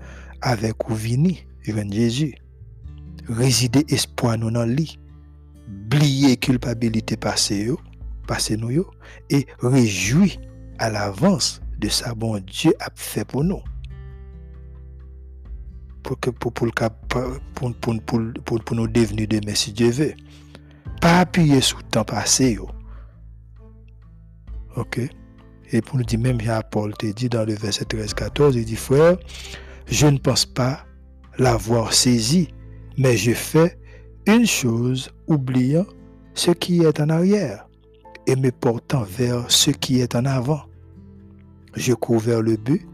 avec 0.43 0.89
ou 0.89 0.95
vini, 0.95 1.47
Jésus. 1.91 2.35
Résider 3.28 3.85
espoir 3.89 4.37
nous 4.37 4.51
dans 4.51 4.64
lit. 4.64 4.99
Oublier 5.87 6.37
culpabilité 6.37 7.16
passée, 7.16 7.70
passé 8.26 8.57
nous, 8.57 8.85
et 9.30 9.47
réjouir 9.61 10.37
à 10.78 10.91
l'avance 10.91 11.62
de 11.83 11.89
sa 11.89 12.14
bon 12.14 12.39
Dieu 12.39 12.72
a 12.80 12.89
fait 12.95 13.24
pour 13.24 13.45
nous. 13.45 13.61
Pour, 16.03 16.18
que, 16.18 16.30
pour, 16.30 16.53
pour, 16.53 16.70
pour, 16.70 17.74
pour, 17.74 18.64
pour, 18.64 18.76
nous 18.76 18.89
devenir 18.89 19.28
demain 19.28 19.55
si 19.55 19.72
Dieu 19.72 19.91
veut. 19.91 20.14
Pas 21.01 21.20
appuyer 21.20 21.61
sur 21.61 21.78
le 21.78 21.85
temps 21.85 22.05
passé. 22.05 22.59
Ok? 24.76 25.01
Et 25.72 25.80
pour 25.80 25.99
nous 25.99 26.05
dire, 26.05 26.18
même 26.18 26.39
Paul 26.70 26.95
te 26.95 27.07
dit 27.07 27.28
dans 27.28 27.45
le 27.45 27.55
verset 27.55 27.85
13-14, 27.85 28.55
il 28.55 28.64
dit, 28.64 28.76
frère, 28.76 29.16
je 29.87 30.07
ne 30.07 30.18
pense 30.18 30.45
pas 30.45 30.85
l'avoir 31.39 31.93
saisi, 31.93 32.49
mais 32.99 33.16
je 33.16 33.33
fais 33.33 33.78
une 34.26 34.47
chose, 34.47 35.11
oubliant 35.26 35.87
ce 36.35 36.51
qui 36.51 36.83
est 36.83 37.01
en 37.01 37.09
arrière 37.09 37.66
et 38.26 38.37
me 38.37 38.51
portant 38.51 39.03
vers 39.03 39.51
ce 39.51 39.70
qui 39.70 40.01
est 40.01 40.14
en 40.14 40.24
avant. 40.24 40.62
Je 41.75 41.95
cours 41.95 42.18
vers 42.18 42.43
le 42.43 42.57
but 42.57 42.87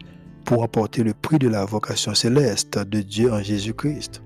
pour 0.45 0.63
emporter 0.63 1.03
le 1.03 1.15
prix 1.15 1.39
de 1.39 1.49
la 1.49 1.65
vocation 1.65 2.15
céleste 2.15 2.79
de 2.79 3.01
Dieu 3.01 3.33
en 3.33 3.43
Jésus-Christ. 3.43 4.23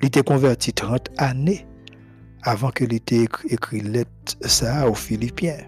Il 0.00 0.06
était 0.06 0.22
converti 0.22 0.72
30 0.72 1.10
années 1.16 1.66
avant 2.42 2.70
qu'il 2.70 2.92
ait 2.92 3.02
écrit 3.48 3.80
lettre 3.80 4.36
ça 4.42 4.88
aux 4.88 4.94
Philippiens. 4.94 5.58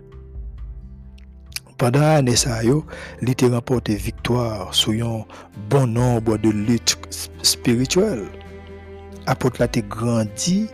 Pendant 1.78 2.00
l'année 2.00 2.36
ça, 2.36 2.60
il 2.64 3.30
était 3.30 3.48
remporté 3.48 3.94
victoire 3.94 4.74
sur 4.74 4.92
un 4.92 5.24
bon 5.70 5.86
nombre 5.86 6.36
de 6.36 6.50
luttes 6.50 6.98
spirituelles. 7.42 8.26
Apôtre 9.26 9.62
a 9.62 9.68
grandi 9.68 10.68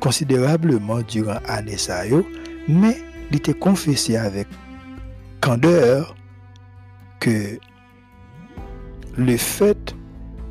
considérablement 0.00 1.02
durant 1.02 1.38
l'année 1.46 1.76
ça, 1.76 2.02
mais 2.68 2.96
il 3.30 3.36
était 3.36 3.54
confessé 3.54 4.16
avec 4.16 4.48
candeur 5.40 6.14
que 7.18 7.58
le 9.16 9.36
fait 9.36 9.94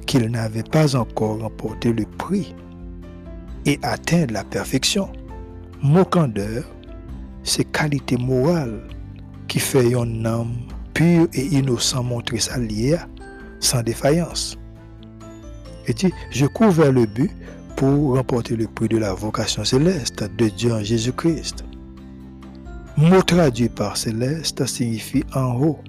qu'il 0.05 0.29
n'avait 0.29 0.63
pas 0.63 0.95
encore 0.95 1.39
remporté 1.39 1.93
le 1.93 2.05
prix 2.05 2.55
et 3.65 3.79
atteint 3.83 4.25
la 4.31 4.43
perfection. 4.43 5.11
Mot 5.81 6.05
candeur, 6.05 6.63
c'est 7.43 7.63
qualité 7.65 8.17
morale 8.17 8.81
qui 9.47 9.59
fait 9.59 9.93
un 9.95 10.25
homme 10.25 10.55
pur 10.93 11.27
et 11.33 11.45
innocent 11.45 12.03
montrer 12.03 12.39
sa 12.39 12.57
lière 12.57 13.07
sans 13.59 13.83
défaillance. 13.83 14.57
Et 15.87 15.93
dit, 15.93 16.13
je 16.31 16.45
cours 16.45 16.71
vers 16.71 16.91
le 16.91 17.05
but 17.05 17.31
pour 17.75 18.15
remporter 18.15 18.55
le 18.55 18.67
prix 18.67 18.89
de 18.89 18.97
la 18.97 19.13
vocation 19.13 19.63
céleste 19.63 20.23
de 20.37 20.49
Dieu 20.49 20.73
en 20.73 20.83
Jésus-Christ. 20.83 21.63
Mot 22.99 23.21
traduit 23.21 23.69
par 23.69 23.95
céleste 23.95 24.65
signifie 24.65 25.23
en 25.33 25.53
haut. 25.53 25.79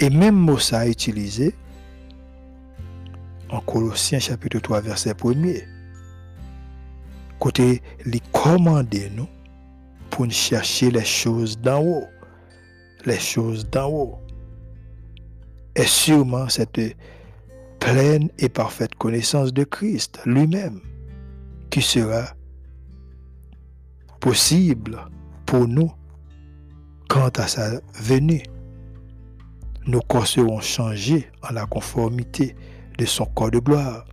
Et 0.00 0.10
même 0.10 0.34
mot 0.34 0.58
ça 0.58 0.88
utilisé 0.88 1.54
en 3.48 3.60
Colossiens 3.60 4.18
chapitre 4.18 4.58
3 4.58 4.80
verset 4.80 5.12
1er. 5.12 5.62
Côté 7.38 7.82
les 8.04 8.20
commander 8.32 9.12
nous 9.14 9.28
pour 10.10 10.28
chercher 10.28 10.90
les 10.90 11.04
choses 11.04 11.56
d'en 11.56 11.84
haut. 11.84 12.08
Les 13.06 13.20
choses 13.20 13.70
d'en 13.70 13.90
haut. 13.90 14.18
Et 15.76 15.84
sûrement 15.84 16.48
cette 16.48 16.80
pleine 17.78 18.28
et 18.40 18.48
parfaite 18.48 18.96
connaissance 18.96 19.52
de 19.54 19.62
Christ 19.62 20.18
lui-même 20.26 20.80
qui 21.70 21.80
sera 21.80 22.24
possible 24.22 25.04
pour 25.46 25.66
nous 25.66 25.90
quant 27.08 27.28
à 27.36 27.48
sa 27.48 27.80
venue. 28.00 28.42
Nos 29.84 30.00
corps 30.00 30.28
seront 30.28 30.60
changés 30.60 31.28
en 31.42 31.52
la 31.52 31.66
conformité 31.66 32.54
de 32.98 33.04
son 33.04 33.26
corps 33.26 33.50
de 33.50 33.58
gloire. 33.58 34.04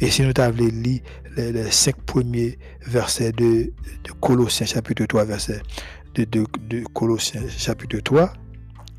Et 0.00 0.10
si 0.10 0.22
nous 0.22 0.32
avons 0.36 0.64
lu 0.64 1.00
les, 1.36 1.70
cinq 1.70 1.96
premiers 2.02 2.58
versets 2.84 3.30
de, 3.30 3.72
Colossiens 4.20 4.66
chapitre 4.66 5.04
3, 5.06 5.24
verset 5.24 5.62
de, 6.16 6.44
Colossiens 6.92 7.48
chapitre 7.48 8.00
3, 8.00 8.32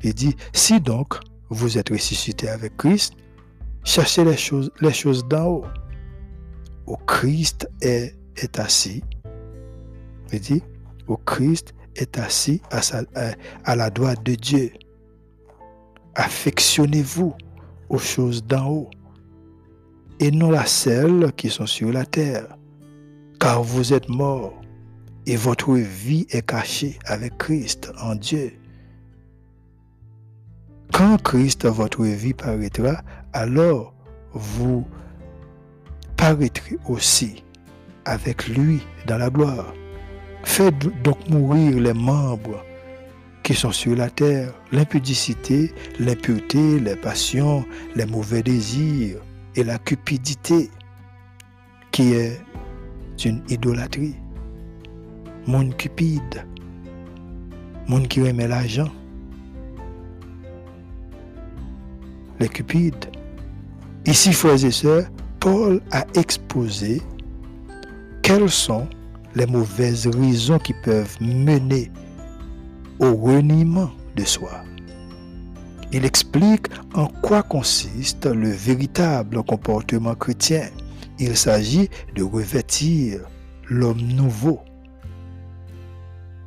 il 0.02 0.14
dit, 0.14 0.34
si 0.54 0.80
donc 0.80 1.20
vous 1.50 1.76
êtes 1.76 1.90
ressuscité 1.90 2.48
avec 2.48 2.78
Christ, 2.78 3.12
cherchez 3.84 4.24
les 4.24 4.36
choses, 4.38 4.72
les 4.80 4.94
choses 4.94 5.28
d'en 5.28 5.44
haut, 5.44 5.64
où 6.86 6.96
Christ 7.06 7.68
est 7.82 8.14
assis 8.58 9.02
il 10.32 10.40
dit, 10.40 10.62
au 11.06 11.16
Christ 11.16 11.74
est 11.96 12.18
assis 12.18 12.60
à, 12.70 12.80
à 13.64 13.76
la 13.76 13.90
droite 13.90 14.22
de 14.22 14.34
Dieu. 14.34 14.72
Affectionnez-vous 16.14 17.34
aux 17.88 17.98
choses 17.98 18.44
d'en 18.44 18.68
haut 18.68 18.90
et 20.18 20.30
non 20.30 20.52
à 20.52 20.64
celles 20.64 21.32
qui 21.36 21.50
sont 21.50 21.66
sur 21.66 21.92
la 21.92 22.04
terre, 22.04 22.56
car 23.38 23.62
vous 23.62 23.92
êtes 23.92 24.08
morts 24.08 24.60
et 25.26 25.36
votre 25.36 25.74
vie 25.74 26.26
est 26.30 26.46
cachée 26.46 26.98
avec 27.06 27.36
Christ 27.38 27.92
en 28.00 28.14
Dieu. 28.14 28.52
Quand 30.92 31.20
Christ, 31.22 31.66
votre 31.66 32.04
vie 32.04 32.32
paraîtra, 32.32 33.02
alors 33.32 33.92
vous 34.32 34.86
paraîtrez 36.16 36.78
aussi 36.88 37.44
avec 38.04 38.48
lui 38.48 38.80
dans 39.06 39.18
la 39.18 39.28
gloire. 39.28 39.74
Faites 40.44 41.02
donc 41.02 41.28
mourir 41.28 41.80
les 41.80 41.92
membres 41.92 42.64
qui 43.42 43.54
sont 43.54 43.72
sur 43.72 43.94
la 43.94 44.10
terre, 44.10 44.52
l'impudicité, 44.72 45.72
l'impureté, 46.00 46.80
les 46.80 46.96
passions, 46.96 47.64
les 47.94 48.06
mauvais 48.06 48.42
désirs 48.42 49.18
et 49.54 49.62
la 49.62 49.78
cupidité, 49.78 50.70
qui 51.92 52.12
est 52.14 52.40
une 53.24 53.42
idolâtrie. 53.48 54.16
Monde 55.46 55.76
cupide, 55.76 56.44
monde 57.86 58.08
qui 58.08 58.20
aime 58.20 58.38
l'argent, 58.38 58.90
les 62.40 62.48
cupides. 62.48 63.06
Ici, 64.06 64.32
frères 64.32 64.64
et 64.64 64.70
sœurs, 64.70 65.06
Paul 65.40 65.80
a 65.92 66.04
exposé 66.14 67.00
quels 68.22 68.50
sont 68.50 68.88
les 69.36 69.46
mauvaises 69.46 70.06
raisons 70.06 70.58
qui 70.58 70.72
peuvent 70.72 71.16
mener 71.20 71.92
au 72.98 73.14
reniement 73.14 73.90
de 74.16 74.24
soi. 74.24 74.64
Il 75.92 76.06
explique 76.06 76.68
en 76.94 77.06
quoi 77.06 77.42
consiste 77.42 78.24
le 78.24 78.48
véritable 78.48 79.42
comportement 79.44 80.14
chrétien. 80.14 80.68
Il 81.18 81.36
s'agit 81.36 81.88
de 82.14 82.22
revêtir 82.22 83.20
l'homme 83.68 84.00
nouveau 84.00 84.60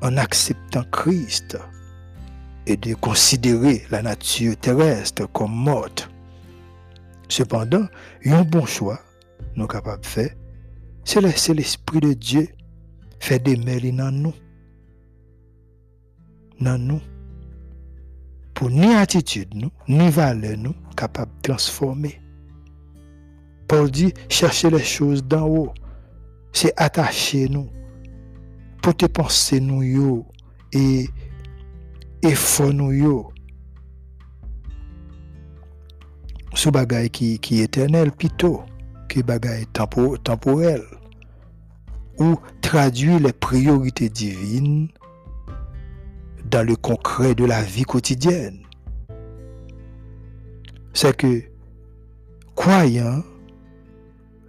en 0.02 0.18
acceptant 0.18 0.84
Christ 0.92 1.58
et 2.66 2.76
de 2.76 2.96
considérer 2.96 3.84
la 3.92 4.02
nature 4.02 4.58
terrestre 4.58 5.28
comme 5.32 5.54
morte. 5.54 6.10
Cependant, 7.28 7.86
un 8.26 8.42
bon 8.42 8.66
choix, 8.66 9.00
nous 9.56 9.68
capables 9.68 10.02
de 10.02 10.08
faire, 10.08 10.32
c'est 11.04 11.22
laisser 11.22 11.54
l'Esprit 11.54 12.00
de 12.00 12.14
Dieu 12.14 12.48
des 13.38 13.58
mêlés 13.58 13.92
dans 13.92 14.12
nous. 14.12 14.34
Dans 16.60 16.78
nous. 16.78 17.02
Pour 18.54 18.70
ni 18.70 18.94
attitude 18.94 19.54
ni 19.88 20.10
valeur 20.10 20.58
nous, 20.58 20.76
capable 20.98 21.32
de 21.38 21.50
transformer. 21.50 22.20
Paul 23.68 23.92
dit, 23.92 24.14
chercher 24.30 24.70
les 24.70 24.84
choses 24.84 25.24
d'en 25.24 25.48
haut. 25.48 25.74
C'est 26.52 26.74
attacher 26.76 27.48
nous. 27.48 27.70
Pour 28.82 28.96
te 28.96 29.06
penser 29.06 29.60
nous 29.60 29.84
yo. 29.84 30.26
Et, 30.74 31.08
et 32.24 32.36
faut 32.36 32.74
nous 32.74 32.92
yo. 32.92 33.32
Ce 36.56 36.70
bagay 36.70 37.10
qui, 37.10 37.36
est 37.36 37.64
éternel 37.64 38.12
plutôt 38.12 38.64
que 39.08 39.22
bagay 39.22 39.66
temporel 39.72 40.82
ou 42.20 42.36
traduire 42.62 43.20
les 43.20 43.34
priorités 43.34 44.10
divines 44.10 44.90
dans 46.46 46.66
le 46.66 46.76
concret 46.76 47.36
de 47.36 47.46
la 47.46 47.62
vie 47.62 47.84
quotidienne. 47.84 48.60
C'est 50.94 51.16
que 51.16 51.44
croyant 52.56 53.24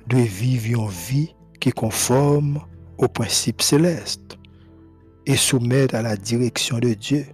doit 0.06 0.20
vivre 0.20 0.82
une 0.82 0.88
vie 0.88 1.34
qui 1.60 1.70
conforme 1.70 2.60
aux 2.98 3.08
principes 3.08 3.62
célestes. 3.62 4.36
et 5.26 5.36
soumettre 5.36 5.94
à 5.94 6.02
la 6.02 6.16
direction 6.16 6.78
de 6.78 6.94
Dieu 6.94 7.24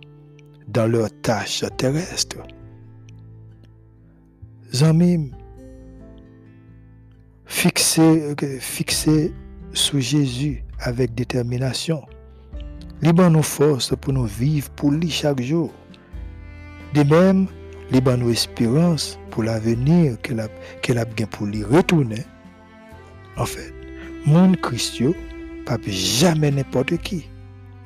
dans 0.68 0.87
leurs 0.87 1.09
tâches 1.22 1.64
terrestres. 1.78 2.43
Zamim, 4.74 5.30
fixez, 7.47 8.34
fixez 8.61 9.32
sous 9.73 10.01
Jésus 10.01 10.64
avec 10.81 11.14
détermination. 11.14 12.03
Liban 13.03 13.31
nos 13.31 13.43
forces 13.43 13.95
pour 14.01 14.12
nous 14.12 14.25
vivre 14.25 14.71
pour 14.71 14.91
lui 14.91 15.11
chaque 15.11 15.43
jour. 15.43 15.73
De 16.95 17.03
même, 17.03 17.47
liban 17.91 18.17
nos 18.17 18.31
espérances 18.31 19.19
pour 19.31 19.43
l'avenir 19.43 20.21
qu'elle 20.23 20.41
a, 20.41 20.49
qu'elle 20.83 20.99
a 20.99 21.05
bien 21.05 21.27
pour 21.27 21.47
lui 21.47 21.62
retourner. 21.62 22.25
En 23.37 23.45
fait, 23.45 23.73
mon 24.25 24.55
Christ, 24.55 25.03
pas 25.67 25.77
jamais 25.87 26.51
n'importe 26.51 26.97
qui. 26.99 27.29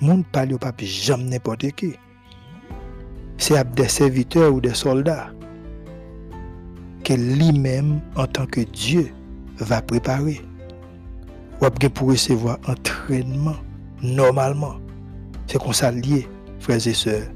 Mon 0.00 0.22
palio 0.22 0.58
pas 0.58 0.72
jamais 0.78 1.24
n'importe 1.24 1.70
qui. 1.72 1.92
C'est 3.36 3.74
des 3.74 3.88
serviteurs 3.88 4.54
ou 4.54 4.60
des 4.60 4.74
soldats 4.74 5.30
que 7.04 7.14
lui-même, 7.14 8.00
en 8.16 8.26
tant 8.26 8.46
que 8.46 8.60
Dieu, 8.60 9.12
va 9.58 9.82
préparer. 9.82 10.40
Ou 11.62 11.68
bien 11.78 11.90
pour 11.90 12.08
recevoir 12.08 12.58
entraînement 12.66 13.56
normalement. 14.02 14.76
C'est 15.46 15.58
comme 15.58 15.72
ça 15.72 15.92
frères 16.58 16.86
et 16.86 16.94
sœurs. 16.94 17.28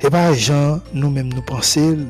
Et 0.00 0.10
pas 0.10 0.32
gens, 0.34 0.80
nous-mêmes, 0.94 1.32
nous 1.32 1.42
pensons 1.42 2.06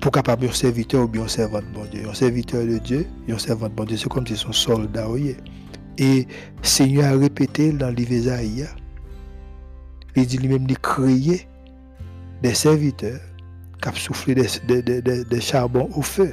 pour 0.00 0.12
capable 0.12 0.46
un 0.46 0.52
serviteur 0.52 1.04
ou 1.04 1.08
bien 1.08 1.22
un 1.22 1.28
servant 1.28 1.60
de 1.60 1.66
bon 1.74 1.84
Dieu. 1.90 2.08
Un 2.08 2.14
serviteur 2.14 2.64
de 2.64 2.78
Dieu 2.78 3.06
un 3.28 3.38
servant 3.38 3.68
de 3.68 3.74
bon 3.74 3.84
Dieu, 3.84 3.96
c'est 3.96 4.08
comme 4.08 4.26
si 4.26 4.36
son 4.36 4.52
soldat. 4.52 5.06
Et 5.98 6.26
Seigneur 6.62 7.12
a 7.12 7.18
répété 7.18 7.72
dans 7.72 7.90
l'Ivésaïa, 7.90 8.66
il 10.16 10.26
dit 10.26 10.38
lui-même 10.38 10.66
de 10.66 10.74
créer 10.74 11.46
des 12.42 12.54
serviteurs 12.54 13.20
qui 13.82 13.88
ont 13.88 13.94
soufflé 13.94 14.34
des, 14.34 14.82
des 15.02 15.40
charbons 15.40 15.88
au 15.94 16.02
feu. 16.02 16.32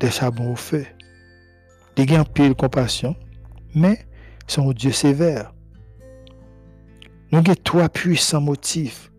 Des 0.00 0.10
charbons 0.10 0.52
au 0.52 0.56
feu. 0.56 0.86
Des 1.94 2.06
gens 2.06 2.24
de 2.24 2.52
compassion, 2.54 3.14
mais 3.74 4.06
son 4.46 4.72
Dieu 4.72 4.92
sévère. 4.92 5.52
Nous 7.30 7.38
avons 7.38 7.54
trois 7.62 7.88
puissants 7.90 8.40
motifs 8.40 9.12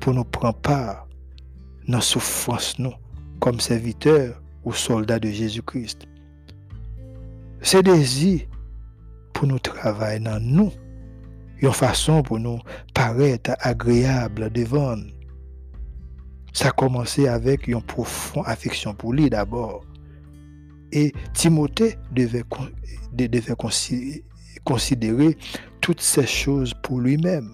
pour 0.00 0.14
nous 0.14 0.24
prendre 0.24 0.56
part 0.56 1.06
dans 1.86 1.98
la 1.98 2.00
souffrance, 2.00 2.78
nous, 2.78 2.94
comme 3.40 3.60
serviteurs 3.60 4.40
ou 4.64 4.72
soldats 4.72 5.18
de 5.18 5.28
Jésus-Christ. 5.28 6.08
C'est 7.60 7.82
désir 7.82 8.40
pour 9.34 9.46
nous 9.46 9.58
travailler 9.58 10.20
dans 10.20 10.42
nous, 10.42 10.72
une 11.58 11.72
façon 11.72 12.22
pour 12.22 12.38
nous 12.38 12.58
paraître 12.94 13.52
agréable 13.60 14.50
devant. 14.50 14.96
Ça 16.54 16.68
a 16.68 16.72
commencé 16.72 17.28
avec 17.28 17.68
une 17.68 17.82
profonde 17.82 18.44
affection 18.46 18.94
pour 18.94 19.12
lui 19.12 19.28
d'abord. 19.28 19.84
Et 20.92 21.12
Timothée 21.34 21.96
devait, 22.12 22.44
considérer 24.64 25.36
toutes 25.80 26.00
ces 26.00 26.26
choses 26.26 26.72
pour 26.82 27.00
lui-même. 27.00 27.50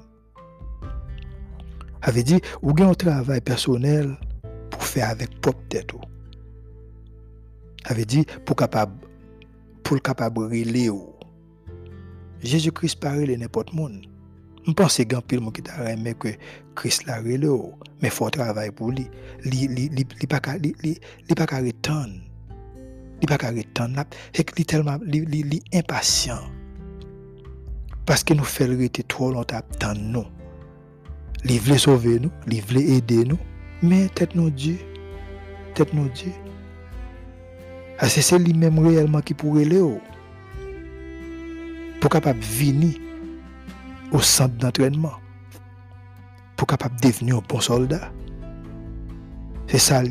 Avait 2.03 2.23
dit, 2.23 2.41
ou 2.63 2.73
un 2.83 2.95
travail 2.95 3.41
personnel 3.41 4.17
pour 4.71 4.83
faire 4.83 5.11
avec 5.11 5.41
propre 5.41 5.63
tête. 5.69 5.93
Avait 7.85 8.05
dit, 8.05 8.25
pour 8.45 8.57
capable, 8.57 8.95
pour 9.83 9.97
le 9.97 10.01
capable 10.01 10.49
Jésus-Christ 12.43 12.99
parlait 12.99 13.37
n'importe 13.37 13.73
monde. 13.73 14.07
Je 14.67 14.73
pense 14.73 14.97
que 14.97 15.03
grand 15.03 15.23
pile 15.23 15.41
qui 15.53 15.63
t'a 15.63 15.93
aimé 15.93 16.15
que 16.19 16.29
Christ 16.75 17.07
l'a 17.07 17.19
relé 17.19 17.49
mais 18.01 18.09
il 18.09 18.11
faut 18.11 18.31
travailler 18.31 18.71
pour 18.71 18.91
lui. 18.91 19.09
Il 19.45 19.71
ne 19.71 20.27
pas 20.27 20.41
qu'à 20.41 21.59
retendre. 21.59 22.15
Il 23.23 23.29
pas 23.29 23.39
qu'à 23.39 23.51
retendre. 23.51 24.05
Il 24.35 25.55
est 25.55 25.79
impatient. 25.79 26.41
Parce 28.05 28.25
que 28.25 28.35
nous 28.35 28.45
faisons 28.45 28.89
trop 29.07 29.33
longtemps. 29.33 29.61
Il 31.45 31.61
veut 31.61 31.79
sauver 31.79 32.21
nous, 32.21 32.31
il 32.49 32.63
veut 32.63 32.81
aider 32.81 33.25
nous, 33.25 33.39
mais 33.83 34.09
tête 34.09 34.35
nous 34.35 34.51
Dieu. 34.51 34.77
Tête 35.75 35.93
nous 35.95 36.09
Dieu. 36.09 36.33
Ah, 37.99 38.09
c'est 38.09 38.39
lui-même 38.39 38.79
réellement 38.79 39.21
qui 39.21 39.35
pourrait 39.35 39.65
le 39.65 39.99
pour 42.01 42.11
capable 42.11 42.41
venir 42.41 42.97
au 44.11 44.21
centre 44.21 44.57
d'entraînement, 44.57 45.15
pour 46.57 46.67
capable 46.67 47.01
devenir 47.01 47.37
un 47.37 47.43
bon 47.49 47.61
soldat. 47.61 48.13
C'est 49.69 49.79
ça. 49.79 50.03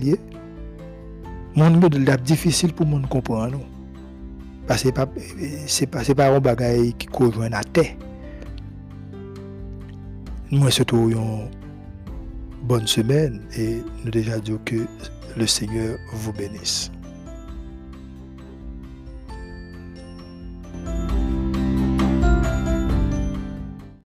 Mon 1.56 1.70
modèle 1.70 2.08
est 2.08 2.22
difficile 2.24 2.74
pour 2.74 2.86
nous 2.86 3.06
comprendre. 3.08 3.60
Parce 4.68 4.84
que 4.84 4.90
ce 5.68 5.82
n'est 5.82 6.16
pas, 6.16 6.34
un 6.34 6.40
bagage 6.40 6.94
qui 6.98 7.08
couvre 7.08 7.48
la 7.48 7.64
terre. 7.64 7.96
Nous 10.50 10.70
souhaitons 10.70 11.10
une 11.10 11.50
bonne 12.64 12.88
semaine 12.88 13.42
et 13.58 13.82
nous 14.04 14.12
déjà 14.12 14.40
dit 14.40 14.54
que 14.64 14.86
le 15.36 15.48
Seigneur 15.48 15.98
vous 16.14 16.34
bénisse. 16.34 16.92